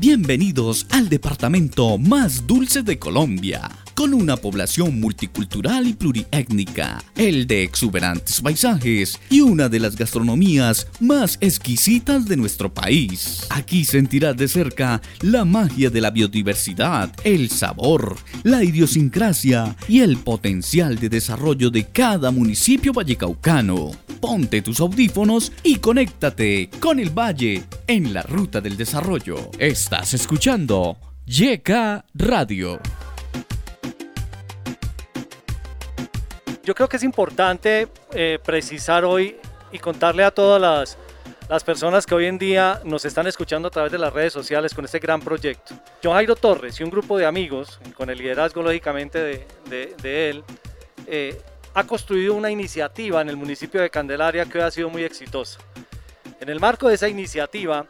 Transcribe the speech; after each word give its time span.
Bienvenidos 0.00 0.86
al 0.88 1.10
departamento 1.10 1.98
más 1.98 2.46
dulce 2.46 2.82
de 2.82 2.98
Colombia, 2.98 3.68
con 3.94 4.14
una 4.14 4.38
población 4.38 4.98
multicultural 4.98 5.86
y 5.86 5.92
pluriétnica, 5.92 7.04
el 7.16 7.46
de 7.46 7.64
exuberantes 7.64 8.40
paisajes 8.40 9.20
y 9.28 9.42
una 9.42 9.68
de 9.68 9.78
las 9.78 9.96
gastronomías 9.96 10.86
más 11.00 11.36
exquisitas 11.42 12.24
de 12.24 12.38
nuestro 12.38 12.72
país. 12.72 13.44
Aquí 13.50 13.84
sentirás 13.84 14.38
de 14.38 14.48
cerca 14.48 15.02
la 15.20 15.44
magia 15.44 15.90
de 15.90 16.00
la 16.00 16.10
biodiversidad, 16.10 17.12
el 17.24 17.50
sabor, 17.50 18.16
la 18.42 18.64
idiosincrasia 18.64 19.76
y 19.86 20.00
el 20.00 20.16
potencial 20.16 20.98
de 20.98 21.10
desarrollo 21.10 21.68
de 21.68 21.84
cada 21.84 22.30
municipio 22.30 22.94
vallecaucano. 22.94 23.90
Ponte 24.20 24.60
tus 24.60 24.80
audífonos 24.80 25.50
y 25.62 25.76
conéctate 25.76 26.68
con 26.78 27.00
el 27.00 27.08
valle 27.08 27.64
en 27.86 28.12
la 28.12 28.20
ruta 28.20 28.60
del 28.60 28.76
desarrollo. 28.76 29.50
Estás 29.58 30.12
escuchando 30.12 30.98
YK 31.24 31.70
Radio. 32.12 32.78
Yo 36.62 36.74
creo 36.74 36.86
que 36.86 36.98
es 36.98 37.02
importante 37.02 37.88
eh, 38.12 38.38
precisar 38.44 39.06
hoy 39.06 39.36
y 39.72 39.78
contarle 39.78 40.22
a 40.22 40.30
todas 40.30 40.60
las, 40.60 40.98
las, 41.48 41.64
personas 41.64 42.04
que 42.04 42.14
hoy 42.14 42.26
en 42.26 42.36
día 42.36 42.82
nos 42.84 43.06
están 43.06 43.26
escuchando 43.26 43.68
a 43.68 43.70
través 43.70 43.90
de 43.90 43.98
las 43.98 44.12
redes 44.12 44.34
sociales 44.34 44.74
con 44.74 44.84
este 44.84 44.98
gran 44.98 45.22
proyecto. 45.22 45.74
John 46.04 46.12
Jairo 46.12 46.36
Torres 46.36 46.78
y 46.78 46.84
un 46.84 46.90
grupo 46.90 47.16
de 47.16 47.24
amigos, 47.24 47.80
con 47.96 48.10
el 48.10 48.18
liderazgo 48.18 48.62
lógicamente 48.62 49.18
de, 49.18 49.46
de, 49.70 49.94
de 50.02 50.30
él, 50.30 50.44
eh, 51.06 51.40
ha 51.74 51.84
construido 51.86 52.34
una 52.34 52.50
iniciativa 52.50 53.20
en 53.20 53.28
el 53.28 53.36
municipio 53.36 53.80
de 53.80 53.90
Candelaria 53.90 54.44
que 54.46 54.58
hoy 54.58 54.64
ha 54.64 54.70
sido 54.70 54.90
muy 54.90 55.04
exitosa. 55.04 55.60
En 56.40 56.48
el 56.48 56.58
marco 56.58 56.88
de 56.88 56.94
esa 56.94 57.08
iniciativa 57.08 57.86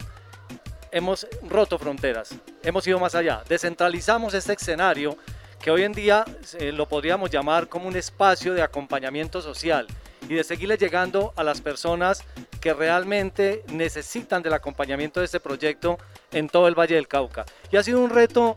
hemos 0.91 1.27
roto 1.48 1.79
fronteras, 1.79 2.35
hemos 2.62 2.87
ido 2.87 2.98
más 2.98 3.15
allá, 3.15 3.43
descentralizamos 3.48 4.35
este 4.35 4.55
escenario 4.55 5.16
que 5.62 5.71
hoy 5.71 5.83
en 5.83 5.93
día 5.93 6.24
eh, 6.59 6.73
lo 6.73 6.88
podríamos 6.88 7.30
llamar 7.30 7.68
como 7.68 7.87
un 7.87 7.96
espacio 7.96 8.55
de 8.55 8.63
acompañamiento 8.63 9.40
social 9.40 9.87
y 10.29 10.35
de 10.35 10.45
seguirle 10.45 10.77
llegando 10.77 11.33
a 11.37 11.45
las 11.45 11.60
personas 11.60 12.24
que 12.60 12.74
realmente 12.74 13.65
necesitan 13.73 14.43
del 14.43 14.52
acompañamiento 14.52 15.21
de 15.21 15.27
este 15.27 15.40
proyecto 15.40 15.99
en 16.33 16.49
todo 16.49 16.68
el 16.68 16.79
Valle 16.79 16.95
del 16.95 17.09
Cauca. 17.09 17.45
Y 17.71 17.77
ha 17.77 17.83
sido 17.83 18.01
un 18.01 18.10
reto 18.10 18.57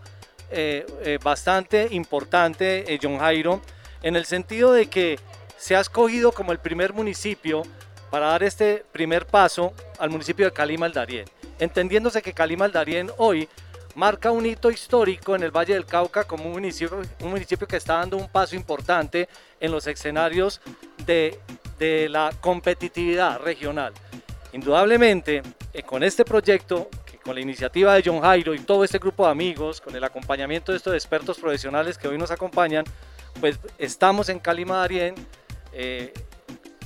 eh, 0.51 0.85
eh, 1.03 1.19
bastante 1.23 1.87
importante, 1.91 2.99
John 3.01 3.17
Jairo, 3.19 3.61
en 4.03 4.15
el 4.15 4.25
sentido 4.25 4.71
de 4.73 4.87
que 4.87 5.19
se 5.57 5.75
ha 5.75 5.79
escogido 5.79 6.31
como 6.31 6.51
el 6.51 6.59
primer 6.59 6.93
municipio 6.93 7.63
para 8.11 8.27
dar 8.27 8.43
este 8.43 8.85
primer 8.91 9.25
paso 9.25 9.73
al 9.97 10.11
municipio 10.11 10.45
de 10.45 10.51
Calima 10.51 10.85
al 10.85 10.93
Darién, 10.93 11.25
entendiéndose 11.57 12.21
que 12.21 12.33
Calima 12.33 12.65
al 12.65 12.71
Darién 12.71 13.09
hoy 13.17 13.49
marca 13.95 14.31
un 14.31 14.45
hito 14.45 14.69
histórico 14.69 15.35
en 15.35 15.43
el 15.43 15.51
Valle 15.51 15.73
del 15.73 15.85
Cauca 15.85 16.23
como 16.25 16.45
un 16.45 16.51
municipio, 16.53 17.01
un 17.21 17.29
municipio 17.29 17.67
que 17.67 17.77
está 17.77 17.95
dando 17.95 18.17
un 18.17 18.27
paso 18.27 18.55
importante 18.55 19.29
en 19.59 19.71
los 19.71 19.87
escenarios 19.87 20.61
de, 21.05 21.39
de 21.79 22.09
la 22.09 22.31
competitividad 22.41 23.39
regional. 23.39 23.93
Indudablemente, 24.51 25.41
eh, 25.73 25.83
con 25.83 26.03
este 26.03 26.25
proyecto, 26.25 26.89
con 27.23 27.35
la 27.35 27.41
iniciativa 27.41 27.95
de 27.95 28.03
John 28.05 28.21
Jairo 28.21 28.53
y 28.53 28.59
todo 28.59 28.83
este 28.83 28.99
grupo 28.99 29.25
de 29.25 29.31
amigos, 29.31 29.79
con 29.79 29.95
el 29.95 30.03
acompañamiento 30.03 30.71
de 30.71 30.77
estos 30.77 30.93
expertos 30.93 31.39
profesionales 31.39 31.97
que 31.97 32.07
hoy 32.07 32.17
nos 32.17 32.31
acompañan, 32.31 32.83
pues 33.39 33.59
estamos 33.77 34.29
en 34.29 34.41
Darién 34.41 35.15
eh, 35.71 36.13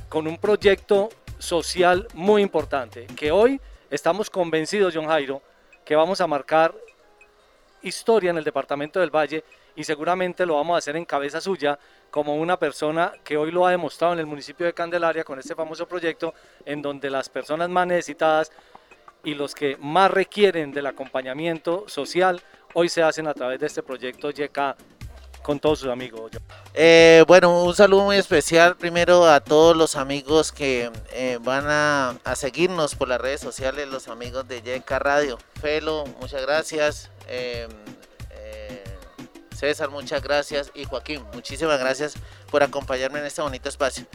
con 0.09 0.27
un 0.27 0.37
proyecto 0.37 1.09
social 1.37 2.07
muy 2.13 2.41
importante, 2.41 3.07
que 3.15 3.31
hoy 3.31 3.59
estamos 3.89 4.29
convencidos, 4.29 4.93
John 4.95 5.07
Jairo, 5.07 5.41
que 5.85 5.95
vamos 5.95 6.19
a 6.21 6.27
marcar 6.27 6.73
historia 7.81 8.31
en 8.31 8.37
el 8.37 8.43
departamento 8.43 8.99
del 8.99 9.15
Valle 9.15 9.43
y 9.75 9.83
seguramente 9.83 10.45
lo 10.45 10.55
vamos 10.55 10.75
a 10.75 10.77
hacer 10.79 10.95
en 10.95 11.05
cabeza 11.05 11.39
suya 11.39 11.77
como 12.09 12.35
una 12.35 12.57
persona 12.57 13.13
que 13.23 13.37
hoy 13.37 13.51
lo 13.51 13.65
ha 13.65 13.71
demostrado 13.71 14.13
en 14.13 14.19
el 14.19 14.25
municipio 14.25 14.65
de 14.65 14.73
Candelaria 14.73 15.23
con 15.23 15.37
este 15.39 15.55
famoso 15.55 15.87
proyecto 15.87 16.33
en 16.65 16.81
donde 16.81 17.09
las 17.09 17.29
personas 17.29 17.69
más 17.69 17.85
necesitadas 17.85 18.51
y 19.23 19.35
los 19.35 19.53
que 19.53 19.77
más 19.77 20.09
requieren 20.09 20.71
del 20.71 20.87
acompañamiento 20.87 21.87
social 21.87 22.41
hoy 22.73 22.89
se 22.89 23.03
hacen 23.03 23.27
a 23.27 23.33
través 23.33 23.59
de 23.59 23.67
este 23.67 23.83
proyecto 23.83 24.31
YK 24.31 24.75
con 25.47 25.61
todos 25.61 25.79
sus 25.79 25.87
amigos. 25.87 26.29
Eh, 26.73 27.23
bueno, 27.25 27.63
un 27.63 27.73
saludo 27.73 28.03
muy 28.03 28.17
especial 28.17 28.75
primero 28.75 29.25
a 29.25 29.39
todos 29.39 29.77
los 29.77 29.95
amigos 29.95 30.51
que 30.51 30.91
eh, 31.13 31.39
van 31.41 31.63
a, 31.69 32.19
seguirnos 32.35 32.95
por 32.95 33.07
las 33.07 33.21
redes 33.21 33.39
sociales, 33.39 33.87
los 33.87 34.09
amigos 34.09 34.45
de 34.45 34.57
YK 34.57 34.91
Radio. 34.99 35.37
Felo, 35.61 36.03
muchas 36.19 36.41
gracias. 36.41 37.09
Eh, 37.29 37.65
eh, 38.31 38.83
César, 39.55 39.89
muchas 39.89 40.21
gracias. 40.21 40.69
Y 40.75 40.83
Joaquín, 40.83 41.23
muchísimas 41.33 41.79
gracias 41.79 42.15
por 42.51 42.61
acompañarme 42.61 43.19
en 43.19 43.25
este 43.27 43.41
bonito 43.41 43.69
espacio. 43.69 44.05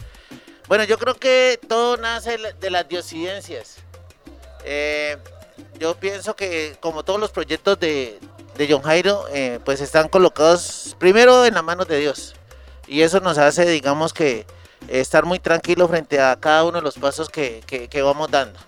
Bueno, 0.69 0.85
yo 0.85 0.99
creo 0.99 1.15
que 1.15 1.59
todo 1.67 1.97
nace 1.97 2.37
de 2.37 2.71
las 2.71 2.87
diosidencias. 2.87 3.79
Yo 5.79 5.95
pienso 5.95 6.37
que 6.37 6.77
como 6.81 7.05
todos 7.05 7.19
los 7.19 7.31
proyectos 7.31 7.81
de, 7.81 8.21
de 8.57 8.69
John 8.71 8.83
Jairo, 8.83 9.25
eh, 9.33 9.61
pues 9.65 9.81
están 9.81 10.09
colocados 10.09 10.97
primero 10.99 11.45
en 11.45 11.55
las 11.55 11.65
manos 11.65 11.89
de 11.89 11.99
Dios. 11.99 12.35
Y 12.87 13.03
eso 13.03 13.21
nos 13.21 13.39
hace, 13.39 13.65
digamos 13.67 14.13
que, 14.13 14.47
estar 14.89 15.25
muy 15.25 15.39
tranquilos 15.39 15.89
frente 15.89 16.21
a 16.21 16.37
cada 16.37 16.65
uno 16.65 16.79
de 16.79 16.83
los 16.83 16.99
pasos 16.99 17.29
que, 17.29 17.63
que, 17.67 18.03
vamos 18.03 18.31
dando. 18.31 18.59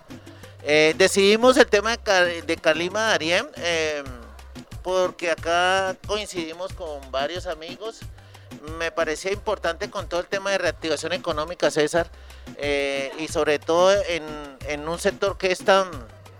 Eh, 0.63 0.95
decidimos 0.97 1.57
el 1.57 1.67
tema 1.67 1.97
de, 1.97 2.57
Calima 2.61 3.15
eh, 3.19 4.03
porque 4.81 5.29
acá 5.29 5.95
coincidimos 6.07 6.73
con 6.73 7.11
varios 7.11 7.45
amigos. 7.45 7.99
Me 8.79 8.91
parecía 8.91 9.33
importante 9.33 9.89
con 9.89 10.07
todo 10.07 10.21
el 10.21 10.27
tema 10.27 10.51
de 10.51 10.57
reactivación 10.57 11.11
económica, 11.11 11.69
César, 11.69 12.09
y 13.19 13.27
sobre 13.27 13.59
todo 13.59 13.91
en, 14.07 14.23
en, 14.67 14.87
un 14.87 14.97
sector 14.97 15.37
que 15.37 15.51
es 15.51 15.59
tan, 15.59 15.91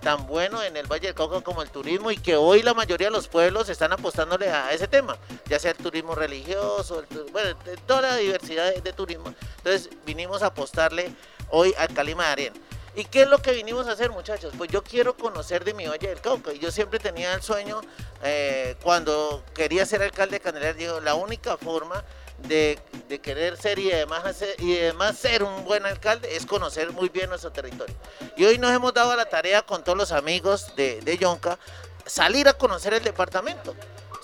tan 0.05 0.27
bueno 0.27 0.61
en 0.61 0.77
el 0.77 0.85
Valle 0.85 1.07
del 1.07 1.15
Cauca 1.15 1.41
como 1.41 1.63
el 1.63 1.71
turismo 1.71 2.11
y 2.11 2.17
que 2.17 2.35
hoy 2.35 2.61
la 2.61 2.75
mayoría 2.75 3.07
de 3.07 3.11
los 3.11 3.27
pueblos 3.27 3.69
están 3.69 3.91
apostándole 3.91 4.51
a 4.51 4.71
ese 4.71 4.87
tema, 4.87 5.17
ya 5.49 5.57
sea 5.57 5.71
el 5.71 5.77
turismo 5.77 6.13
religioso, 6.13 6.99
el, 6.99 7.31
bueno, 7.31 7.57
toda 7.87 8.03
la 8.03 8.15
diversidad 8.17 8.71
de, 8.71 8.93
turismo. 8.93 9.33
Entonces 9.57 9.89
vinimos 10.05 10.43
a 10.43 10.47
apostarle 10.47 11.11
hoy 11.49 11.73
al 11.79 11.91
Calima 11.91 12.25
de 12.27 12.31
Arien. 12.31 12.53
¿Y 12.95 13.05
qué 13.05 13.23
es 13.23 13.27
lo 13.27 13.39
que 13.39 13.51
vinimos 13.53 13.87
a 13.87 13.93
hacer, 13.93 14.11
muchachos? 14.11 14.53
Pues 14.55 14.69
yo 14.69 14.83
quiero 14.83 15.17
conocer 15.17 15.65
de 15.65 15.73
mi 15.73 15.87
Valle 15.87 16.07
del 16.07 16.21
Cauca. 16.21 16.53
Y 16.53 16.59
yo 16.59 16.69
siempre 16.69 16.99
tenía 16.99 17.33
el 17.33 17.41
sueño, 17.41 17.81
eh, 18.23 18.75
cuando 18.83 19.43
quería 19.55 19.87
ser 19.87 20.03
alcalde 20.03 20.35
de 20.35 20.39
Candelaria, 20.39 20.73
digo, 20.75 21.01
la 21.01 21.15
única 21.15 21.57
forma 21.57 22.03
de, 22.39 22.79
querer 23.21 23.57
ser 23.57 23.79
y 23.79 23.91
además, 23.91 24.25
hacer, 24.25 24.55
y 24.61 24.77
además 24.77 25.17
ser 25.17 25.43
un 25.43 25.63
buen 25.63 25.85
alcalde 25.85 26.35
es 26.35 26.45
conocer 26.45 26.91
muy 26.91 27.09
bien 27.09 27.29
nuestro 27.29 27.51
territorio. 27.51 27.95
Y 28.35 28.45
hoy 28.45 28.57
nos 28.57 28.71
hemos 28.71 28.93
dado 28.93 29.15
la 29.15 29.25
tarea 29.25 29.61
con 29.61 29.83
todos 29.83 29.97
los 29.97 30.11
amigos 30.11 30.75
de, 30.75 31.01
de 31.01 31.17
Yonca, 31.17 31.57
salir 32.05 32.47
a 32.47 32.53
conocer 32.53 32.93
el 32.93 33.03
departamento 33.03 33.75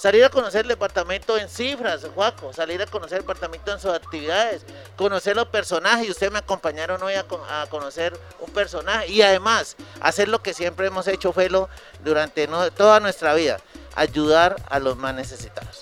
salir 0.01 0.25
a 0.25 0.29
conocer 0.29 0.61
el 0.61 0.69
departamento 0.69 1.37
en 1.37 1.47
cifras, 1.47 2.03
Juaco, 2.15 2.51
salir 2.53 2.81
a 2.81 2.87
conocer 2.87 3.19
el 3.19 3.21
departamento 3.21 3.71
en 3.71 3.79
sus 3.79 3.91
actividades, 3.91 4.63
conocer 4.95 5.35
los 5.35 5.45
personajes, 5.49 6.07
y 6.07 6.09
ustedes 6.09 6.31
me 6.31 6.39
acompañaron 6.39 7.03
hoy 7.03 7.13
a, 7.13 7.25
conocer 7.69 8.19
un 8.39 8.49
personaje, 8.51 9.11
y 9.11 9.21
además 9.21 9.75
hacer 10.01 10.27
lo 10.27 10.41
que 10.41 10.55
siempre 10.55 10.87
hemos 10.87 11.07
hecho, 11.07 11.31
Felo, 11.33 11.69
durante 12.03 12.47
toda 12.75 12.99
nuestra 12.99 13.35
vida, 13.35 13.59
ayudar 13.93 14.55
a 14.71 14.79
los 14.79 14.97
más 14.97 15.13
necesitados. 15.13 15.81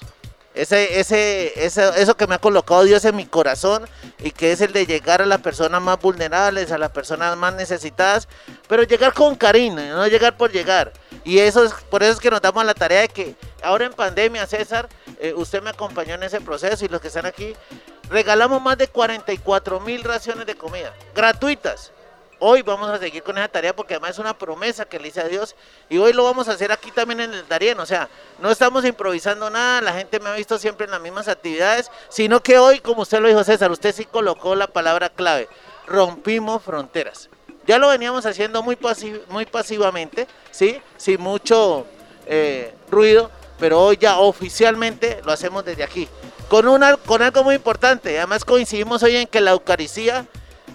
Ese, 0.60 1.00
ese, 1.00 1.54
eso 1.56 2.18
que 2.18 2.28
me 2.28 2.36
ha 2.36 2.40
colocado 2.40 2.84
Dios 2.84 3.06
en 3.06 3.16
mi 3.16 3.26
corazón 3.26 3.88
y 4.22 4.32
que 4.32 4.52
es 4.52 4.60
el 4.60 4.74
de 4.74 4.86
llegar 4.86 5.22
a 5.22 5.26
las 5.26 5.40
personas 5.40 5.82
más 5.82 6.02
vulnerables, 6.02 6.74
a 6.74 6.78
las 6.78 6.92
personas 6.92 7.38
más 7.38 7.54
necesitadas, 7.54 8.28
pero 8.68 8.84
llegar 8.84 9.14
con 9.14 9.36
cariño, 9.36 9.96
no 9.96 10.06
llegar 10.08 10.36
por 10.36 10.52
llegar. 10.52 10.92
Y 11.24 11.40
eso 11.40 11.64
es, 11.64 11.72
por 11.90 12.04
eso 12.04 12.12
es 12.12 12.20
que 12.20 12.30
nos 12.30 12.42
damos 12.42 12.66
la 12.66 12.74
tarea 12.74 13.02
de 13.02 13.08
que 13.08 13.36
ahora 13.64 13.86
en 13.86 13.94
pandemia, 13.94 14.46
César, 14.48 14.90
eh, 15.22 15.34
usted 15.34 15.64
me 15.64 15.70
acompañó 15.70 16.16
en 16.16 16.24
ese 16.24 16.42
proceso 16.42 16.84
y 16.84 16.90
los 16.90 17.00
que 17.00 17.08
están 17.08 17.26
aquí, 17.26 17.56
regalamos 18.10 18.62
más 18.62 18.78
de 18.78 18.88
44 18.88 19.80
mil 19.80 20.04
raciones 20.04 20.46
de 20.46 20.56
comida, 20.56 20.94
gratuitas. 21.16 21.94
Hoy 22.42 22.62
vamos 22.62 22.90
a 22.90 22.98
seguir 22.98 23.22
con 23.22 23.38
esa 23.38 23.50
tarea 23.50 23.76
porque 23.76 23.96
además 23.96 24.12
es 24.12 24.20
una 24.20 24.38
promesa 24.38 24.86
que 24.86 24.98
le 24.98 25.10
hice 25.10 25.20
a 25.20 25.28
Dios 25.28 25.58
y 25.90 25.98
hoy 25.98 26.14
lo 26.14 26.24
vamos 26.24 26.48
a 26.48 26.54
hacer 26.54 26.72
aquí 26.72 26.90
también 26.90 27.20
en 27.20 27.34
el 27.34 27.46
Darien. 27.50 27.78
O 27.82 27.86
sea, 27.86 28.08
no 28.40 28.50
estamos 28.50 28.86
improvisando 28.86 29.50
nada, 29.50 29.82
la 29.82 29.94
gente 29.94 30.22
me 30.22 30.30
ha 30.30 30.34
visto 30.36 30.58
siempre 30.58 30.86
en 30.86 30.92
las 30.92 31.02
mismas 31.02 31.28
actividades, 31.28 31.92
sino 32.08 32.42
que 32.42 32.58
hoy, 32.58 32.80
como 32.80 33.02
usted 33.02 33.20
lo 33.20 33.28
dijo 33.28 33.44
César, 33.44 33.70
usted 33.72 33.94
sí 33.94 34.06
colocó 34.06 34.56
la 34.56 34.68
palabra 34.68 35.10
clave, 35.10 35.50
rompimos 35.86 36.64
fronteras. 36.64 37.30
Ya 37.68 37.78
lo 37.78 37.90
veníamos 37.90 38.26
haciendo 38.26 38.64
muy, 38.64 38.78
pasiv 38.78 39.22
muy 39.28 39.46
pasivamente, 39.46 40.26
¿sí? 40.50 40.82
Sin 40.96 41.20
mucho 41.20 41.86
eh, 42.26 42.74
ruido, 42.90 43.30
pero 43.60 43.82
hoy 43.82 43.98
ya 43.98 44.18
oficialmente 44.18 45.20
lo 45.26 45.34
hacemos 45.34 45.66
desde 45.66 45.84
aquí. 45.84 46.08
Con, 46.48 46.70
una, 46.70 46.96
con 46.96 47.22
algo 47.22 47.44
muy 47.44 47.56
importante, 47.56 48.18
además 48.18 48.46
coincidimos 48.46 49.04
hoy 49.04 49.18
en 49.18 49.28
que 49.28 49.42
la 49.42 49.52
Eucaristía 49.52 50.26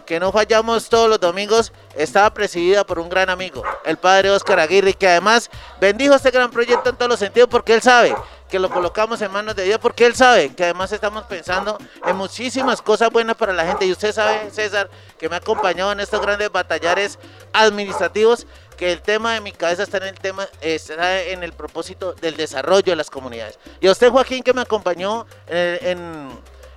que 0.06 0.20
no 0.20 0.32
fallamos 0.32 0.88
todos 0.88 1.08
los 1.08 1.20
domingos, 1.20 1.72
estaba 1.96 2.32
presidida 2.32 2.84
por 2.84 2.98
un 2.98 3.08
gran 3.08 3.30
amigo, 3.30 3.62
el 3.84 3.96
padre 3.96 4.30
Oscar 4.30 4.60
Aguirre, 4.60 4.94
que 4.94 5.08
además 5.08 5.50
bendijo 5.80 6.14
este 6.14 6.30
gran 6.30 6.50
proyecto 6.50 6.90
en 6.90 6.96
todos 6.96 7.08
los 7.08 7.18
sentidos 7.18 7.48
porque 7.50 7.74
él 7.74 7.82
sabe 7.82 8.14
que 8.48 8.58
lo 8.60 8.70
colocamos 8.70 9.20
en 9.20 9.32
manos 9.32 9.56
de 9.56 9.64
Dios, 9.64 9.78
porque 9.80 10.06
él 10.06 10.14
sabe 10.14 10.54
que 10.54 10.62
además 10.62 10.92
estamos 10.92 11.24
pensando 11.24 11.76
en 12.06 12.14
muchísimas 12.14 12.80
cosas 12.82 13.10
buenas 13.10 13.34
para 13.36 13.52
la 13.52 13.66
gente. 13.66 13.84
Y 13.84 13.90
usted 13.90 14.12
sabe, 14.12 14.48
César, 14.52 14.88
que 15.18 15.28
me 15.28 15.34
ha 15.34 15.38
acompañado 15.38 15.90
en 15.90 15.98
estos 15.98 16.20
grandes 16.20 16.52
batallares 16.52 17.18
administrativos, 17.52 18.46
que 18.76 18.92
el 18.92 19.02
tema 19.02 19.34
de 19.34 19.40
mi 19.40 19.50
cabeza 19.50 19.82
está 19.82 19.96
en 19.96 20.04
el 20.04 20.20
tema, 20.20 20.46
está 20.60 21.22
en 21.22 21.42
el 21.42 21.52
propósito 21.52 22.12
del 22.12 22.36
desarrollo 22.36 22.92
de 22.92 22.96
las 22.96 23.10
comunidades. 23.10 23.58
Y 23.80 23.88
a 23.88 23.92
usted, 23.92 24.10
Joaquín, 24.10 24.44
que 24.44 24.52
me 24.52 24.62
acompañó 24.62 25.26
en 25.48 26.30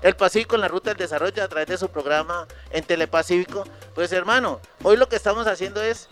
el 0.07 0.15
Pacífico 0.15 0.55
en 0.55 0.61
la 0.61 0.67
Ruta 0.67 0.91
del 0.91 0.97
Desarrollo 0.97 1.43
a 1.43 1.47
través 1.47 1.67
de 1.67 1.77
su 1.77 1.89
programa 1.89 2.47
en 2.71 2.83
Telepacífico. 2.83 3.65
Pues 3.93 4.11
hermano, 4.11 4.61
hoy 4.83 4.95
lo 4.95 5.09
que 5.09 5.17
estamos 5.17 5.47
haciendo 5.47 5.81
es 5.81 6.07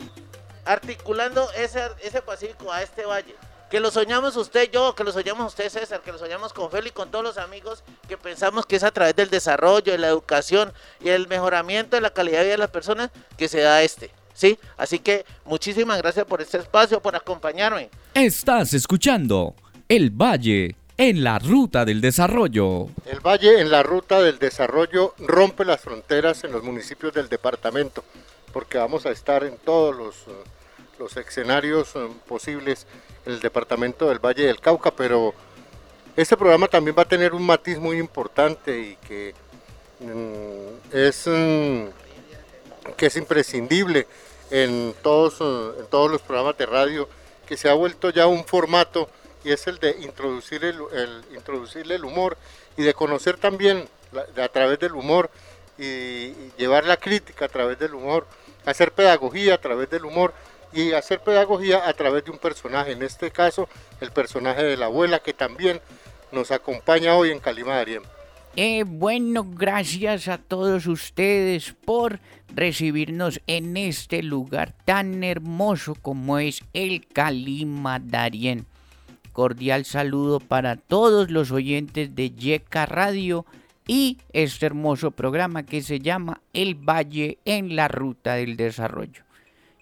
articulando 0.66 1.48
ese, 1.58 1.82
ese 2.04 2.22
Pacífico 2.22 2.72
a 2.72 2.84
este 2.84 3.06
valle. 3.06 3.36
Que 3.70 3.80
lo 3.80 3.90
soñamos 3.92 4.36
usted, 4.36 4.70
yo, 4.72 4.94
que 4.96 5.04
lo 5.04 5.12
soñamos 5.12 5.48
usted, 5.48 5.70
César, 5.70 6.02
que 6.02 6.12
lo 6.12 6.18
soñamos 6.20 6.54
con 6.54 6.70
Feli 6.70 6.92
con 6.92 7.10
todos 7.10 7.24
los 7.24 7.38
amigos 7.38 7.84
que 8.08 8.18
pensamos 8.18 8.66
que 8.66 8.76
es 8.76 8.84
a 8.84 8.92
través 8.92 9.16
del 9.16 9.30
desarrollo, 9.30 9.92
de 9.92 9.98
la 9.98 10.08
educación 10.08 10.72
y 11.00 11.10
el 11.10 11.28
mejoramiento 11.28 11.96
de 11.96 12.02
la 12.02 12.12
calidad 12.12 12.40
de 12.40 12.44
vida 12.44 12.54
de 12.54 12.60
las 12.60 12.70
personas 12.70 13.12
que 13.38 13.48
se 13.48 13.62
da 13.62 13.82
este. 13.82 14.12
¿Sí? 14.34 14.60
Así 14.76 15.00
que 15.00 15.26
muchísimas 15.46 15.98
gracias 15.98 16.26
por 16.26 16.42
este 16.42 16.58
espacio, 16.58 17.02
por 17.02 17.16
acompañarme. 17.16 17.90
Estás 18.14 18.74
escuchando 18.74 19.56
El 19.88 20.10
Valle 20.10 20.76
en 20.98 21.24
la 21.24 21.40
ruta 21.40 21.84
del 21.84 22.02
desarrollo. 22.02 22.88
El 23.06 23.20
Valle 23.20 23.60
en 23.60 23.70
la 23.70 23.84
ruta 23.84 24.22
del 24.22 24.40
desarrollo 24.40 25.14
rompe 25.20 25.66
las 25.66 25.82
fronteras 25.82 26.44
en 26.44 26.52
los 26.52 26.64
municipios 26.64 27.14
del 27.14 27.28
departamento, 27.28 28.04
porque 28.54 28.78
vamos 28.78 29.06
a 29.06 29.12
estar 29.12 29.44
en 29.44 29.58
todos 29.58 29.96
los, 29.96 30.16
eh, 30.28 30.44
los 31.00 31.18
escenarios 31.18 31.96
eh, 31.96 32.08
posibles 32.28 32.88
en 33.26 33.34
el 33.34 33.40
departamento 33.42 34.08
del 34.08 34.20
Valle 34.20 34.46
del 34.46 34.62
Cauca, 34.62 34.92
pero 34.92 35.34
este 36.16 36.38
programa 36.38 36.68
también 36.68 36.96
va 36.98 37.02
a 37.02 37.08
tener 37.08 37.34
un 37.34 37.46
matiz 37.46 37.78
muy 37.78 37.98
importante 37.98 38.80
y 38.80 38.96
que 39.06 39.34
mm, 40.00 40.96
es, 40.96 41.28
mm, 41.28 42.94
que 42.96 43.08
es 43.08 43.18
imprescindible 43.18 44.08
en 44.50 44.96
todos, 45.02 45.42
eh, 45.42 45.82
en 45.82 45.88
todos 45.88 46.10
los 46.10 46.22
programas 46.22 46.58
de 46.58 46.66
radio, 46.66 47.10
que 47.46 47.58
se 47.58 47.70
ha 47.70 47.74
vuelto 47.74 48.12
ya 48.12 48.28
un 48.28 48.46
formato 48.46 49.10
y 49.46 49.52
es 49.52 49.68
el 49.68 49.78
de 49.78 49.96
introducir 50.02 50.66
el, 50.66 51.24
introducirle 51.34 51.96
el 51.96 52.04
humor 52.04 52.36
y 52.76 52.82
de 52.82 52.96
conocer 52.96 53.38
también 53.38 53.88
a 54.36 54.48
través 54.50 54.80
del 54.80 54.94
humor 54.94 55.30
y, 55.78 56.32
llevar 56.58 56.86
la 56.86 56.98
crítica 56.98 57.46
a 57.46 57.48
través 57.48 57.78
del 57.78 57.94
humor, 57.94 58.28
hacer 58.66 58.92
pedagogía 58.92 59.54
a 59.54 59.62
través 59.62 59.90
del 59.90 60.06
humor 60.06 60.34
y 60.74 60.94
hacer 60.94 61.20
pedagogía 61.20 61.88
a 61.88 61.94
través 61.94 62.26
de 62.26 62.32
un 62.32 62.40
personaje, 62.40 62.94
en 62.94 63.04
este 63.04 63.30
caso 63.30 63.70
el 64.02 64.12
personaje 64.12 64.64
de 64.64 64.78
la 64.78 64.88
abuela 64.88 65.20
que 65.20 65.34
también 65.34 65.80
nos 66.32 66.50
acompaña 66.50 67.16
hoy 67.16 67.30
en 67.30 67.40
Calima 67.40 67.76
Darien. 67.76 68.02
Eh, 68.56 68.84
bueno, 68.86 69.46
gracias 69.48 70.28
a 70.28 70.40
todos 70.40 70.88
ustedes 70.88 71.76
por 71.86 72.20
recibirnos 72.54 73.42
en 73.48 73.78
este 73.78 74.24
lugar 74.24 74.74
tan 74.86 75.24
hermoso 75.24 75.94
como 75.94 76.40
es 76.40 76.64
el 76.74 77.06
Calima 77.06 78.00
Darien 78.00 78.66
cordial 79.36 79.84
saludo 79.84 80.40
para 80.40 80.78
todos 80.78 81.30
los 81.30 81.52
oyentes 81.52 82.16
de 82.16 82.32
Yeca 82.32 82.86
Radio 82.86 83.46
y 83.86 84.18
este 84.32 84.66
hermoso 84.66 85.12
programa 85.12 85.66
que 85.66 85.82
se 85.82 86.00
llama 86.00 86.40
El 86.54 86.76
Valle 86.76 87.38
en 87.44 87.76
la 87.76 87.90
Ruta 87.90 88.36
del 88.36 88.56
Desarrollo. 88.56 89.24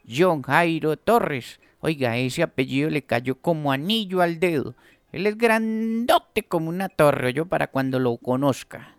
John 0.09 0.41
Jairo 0.41 0.97
Torres, 0.97 1.59
oiga, 1.81 2.17
ese 2.17 2.41
apellido 2.41 2.89
le 2.89 3.03
cayó 3.03 3.35
como 3.35 3.71
anillo 3.71 4.21
al 4.21 4.39
dedo. 4.39 4.73
Él 5.11 5.27
es 5.27 5.37
grandote 5.37 6.41
como 6.41 6.69
una 6.69 6.89
torre, 6.89 7.31
yo 7.33 7.45
para 7.45 7.67
cuando 7.67 7.99
lo 7.99 8.17
conozca. 8.17 8.95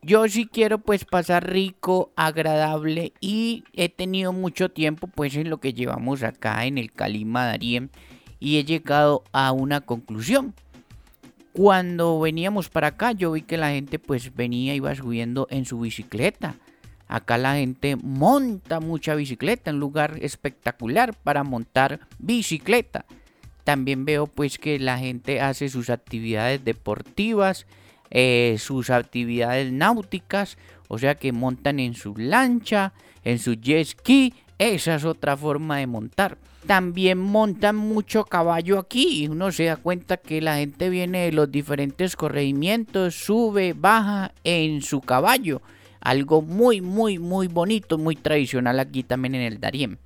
Yo 0.00 0.26
sí 0.28 0.46
quiero 0.46 0.78
pues 0.78 1.04
pasar 1.04 1.46
rico, 1.52 2.10
agradable 2.16 3.12
y 3.20 3.64
he 3.74 3.90
tenido 3.90 4.32
mucho 4.32 4.70
tiempo 4.70 5.08
pues 5.08 5.36
en 5.36 5.50
lo 5.50 5.58
que 5.58 5.74
llevamos 5.74 6.22
acá 6.22 6.64
en 6.64 6.78
el 6.78 6.90
Calima 6.90 7.44
Darien 7.44 7.90
y 8.46 8.58
he 8.58 8.64
llegado 8.64 9.24
a 9.32 9.50
una 9.50 9.80
conclusión. 9.80 10.54
Cuando 11.52 12.20
veníamos 12.20 12.68
para 12.68 12.86
acá 12.86 13.10
yo 13.10 13.32
vi 13.32 13.42
que 13.42 13.56
la 13.56 13.70
gente 13.70 13.98
pues 13.98 14.36
venía, 14.36 14.72
iba 14.72 14.94
subiendo 14.94 15.48
en 15.50 15.64
su 15.64 15.80
bicicleta. 15.80 16.54
Acá 17.08 17.38
la 17.38 17.56
gente 17.56 17.96
monta 17.96 18.78
mucha 18.78 19.16
bicicleta, 19.16 19.72
un 19.72 19.80
lugar 19.80 20.18
espectacular 20.20 21.12
para 21.12 21.42
montar 21.42 22.06
bicicleta. 22.20 23.04
También 23.64 24.04
veo 24.04 24.28
pues 24.28 24.58
que 24.58 24.78
la 24.78 24.98
gente 24.98 25.40
hace 25.40 25.68
sus 25.68 25.90
actividades 25.90 26.64
deportivas, 26.64 27.66
eh, 28.10 28.58
sus 28.60 28.90
actividades 28.90 29.72
náuticas, 29.72 30.56
o 30.86 30.98
sea 30.98 31.16
que 31.16 31.32
montan 31.32 31.80
en 31.80 31.94
su 31.94 32.14
lancha, 32.16 32.92
en 33.24 33.40
su 33.40 33.54
jet 33.54 33.88
ski, 33.88 34.34
esa 34.58 34.94
es 34.94 35.04
otra 35.04 35.36
forma 35.36 35.78
de 35.78 35.88
montar 35.88 36.38
también 36.66 37.18
montan 37.18 37.76
mucho 37.76 38.24
caballo 38.24 38.78
aquí 38.78 39.22
y 39.22 39.28
uno 39.28 39.52
se 39.52 39.64
da 39.64 39.76
cuenta 39.76 40.16
que 40.16 40.40
la 40.40 40.56
gente 40.56 40.90
viene 40.90 41.26
de 41.26 41.32
los 41.32 41.50
diferentes 41.50 42.16
corregimientos, 42.16 43.14
sube, 43.14 43.72
baja 43.72 44.32
en 44.44 44.82
su 44.82 45.00
caballo. 45.00 45.62
Algo 46.00 46.42
muy, 46.42 46.80
muy, 46.80 47.18
muy 47.18 47.46
bonito, 47.48 47.98
muy 47.98 48.16
tradicional 48.16 48.80
aquí 48.80 49.02
también 49.02 49.34
en 49.34 49.42
el 49.42 49.60
Darién. 49.60 49.98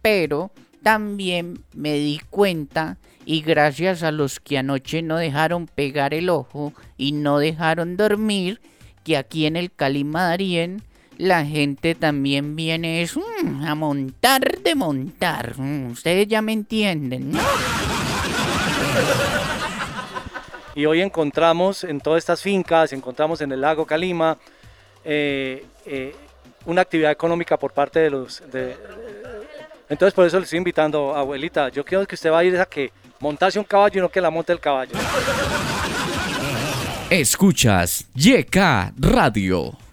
Pero 0.00 0.52
también 0.82 1.64
me 1.74 1.94
di 1.94 2.20
cuenta 2.30 2.98
y 3.24 3.42
gracias 3.42 4.02
a 4.02 4.12
los 4.12 4.40
que 4.40 4.58
anoche 4.58 5.02
no 5.02 5.16
dejaron 5.16 5.66
pegar 5.66 6.14
el 6.14 6.30
ojo 6.30 6.72
y 6.96 7.12
no 7.12 7.38
dejaron 7.38 7.96
dormir, 7.96 8.60
que 9.04 9.16
aquí 9.16 9.46
en 9.46 9.56
el 9.56 9.72
Calima 9.72 10.24
Darién 10.24 10.82
la 11.18 11.44
gente 11.44 11.96
también 11.96 12.54
viene 12.56 13.06
mm, 13.42 13.64
a 13.64 13.74
montar 13.74 14.58
de 14.62 14.74
montar. 14.74 15.58
Mm, 15.58 15.90
ustedes 15.90 16.28
ya 16.28 16.40
me 16.40 16.52
entienden, 16.52 17.32
Y 20.74 20.86
hoy 20.86 21.00
encontramos 21.00 21.82
en 21.82 22.00
todas 22.00 22.18
estas 22.18 22.40
fincas, 22.40 22.92
encontramos 22.92 23.40
en 23.40 23.50
el 23.50 23.60
lago 23.60 23.84
Calima, 23.84 24.38
eh, 25.04 25.66
eh, 25.84 26.14
una 26.66 26.82
actividad 26.82 27.10
económica 27.10 27.56
por 27.56 27.72
parte 27.72 27.98
de 27.98 28.10
los... 28.10 28.40
entonces 29.88 30.14
por 30.14 30.24
eso 30.24 30.38
le 30.38 30.44
estoy 30.44 30.58
invitando, 30.58 31.16
abuelita, 31.16 31.68
yo 31.70 31.84
quiero 31.84 32.06
que 32.06 32.14
usted 32.14 32.30
va 32.30 32.38
a 32.38 32.44
ir 32.44 32.60
a 32.60 32.66
que 32.66 32.92
montarse 33.18 33.58
un 33.58 33.64
caballo 33.64 33.98
y 33.98 34.02
no 34.02 34.08
que 34.08 34.20
la 34.20 34.30
monte 34.30 34.52
el 34.52 34.60
caballo. 34.60 34.92
Escuchas 37.10 38.06
YK 38.14 38.56
Radio. 38.98 39.87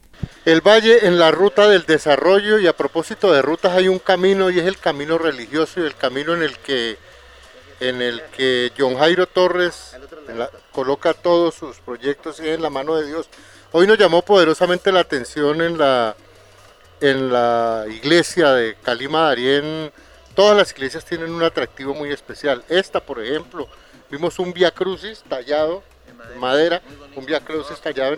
El 0.46 0.62
valle 0.62 1.08
en 1.08 1.18
la 1.18 1.32
ruta 1.32 1.68
del 1.68 1.88
desarrollo 1.88 2.60
y 2.60 2.68
a 2.68 2.78
propósito 2.78 3.34
de 3.34 3.42
rutas 3.42 3.74
hay 3.74 3.88
un 3.88 3.98
camino 3.98 4.52
y 4.52 4.60
es 4.60 4.68
el 4.68 4.78
camino 4.78 5.18
religioso 5.18 5.80
y 5.80 5.88
el 5.88 5.96
camino 5.96 6.36
en 6.36 6.44
el 6.44 6.60
que 6.60 7.00
en 7.80 8.00
el 8.00 8.22
que 8.26 8.72
John 8.78 8.96
Jairo 8.96 9.26
Torres 9.26 9.98
coloca 10.72 11.16
todos 11.16 11.56
sus 11.56 11.80
proyectos 11.80 12.40
en 12.40 12.62
la 12.62 12.70
mano 12.70 12.96
de 12.96 13.08
Dios. 13.08 13.28
Hoy 13.72 13.88
nos 13.88 13.98
llamó 13.98 14.22
poderosamente 14.22 14.92
la 14.92 15.00
atención 15.00 15.64
en 15.64 15.80
la 15.80 16.16
en 17.02 17.34
la 17.34 17.86
iglesia 17.90 18.52
de 18.52 18.76
Calima 18.84 19.22
Darién. 19.22 19.92
Todas 20.36 20.56
las 20.56 20.72
iglesias 20.74 21.04
tienen 21.06 21.32
un 21.32 21.42
atractivo 21.42 21.96
muy 21.96 22.12
especial. 22.12 22.64
Esta, 22.70 23.00
por 23.00 23.20
ejemplo, 23.20 23.68
vimos 24.12 24.38
un 24.38 24.54
Via 24.54 24.70
Crucis 24.70 25.24
tallado 25.28 25.82
madera, 26.40 26.82
un 27.16 27.26
Via 27.26 27.40
Crucis 27.40 27.80
tallado 27.80 28.18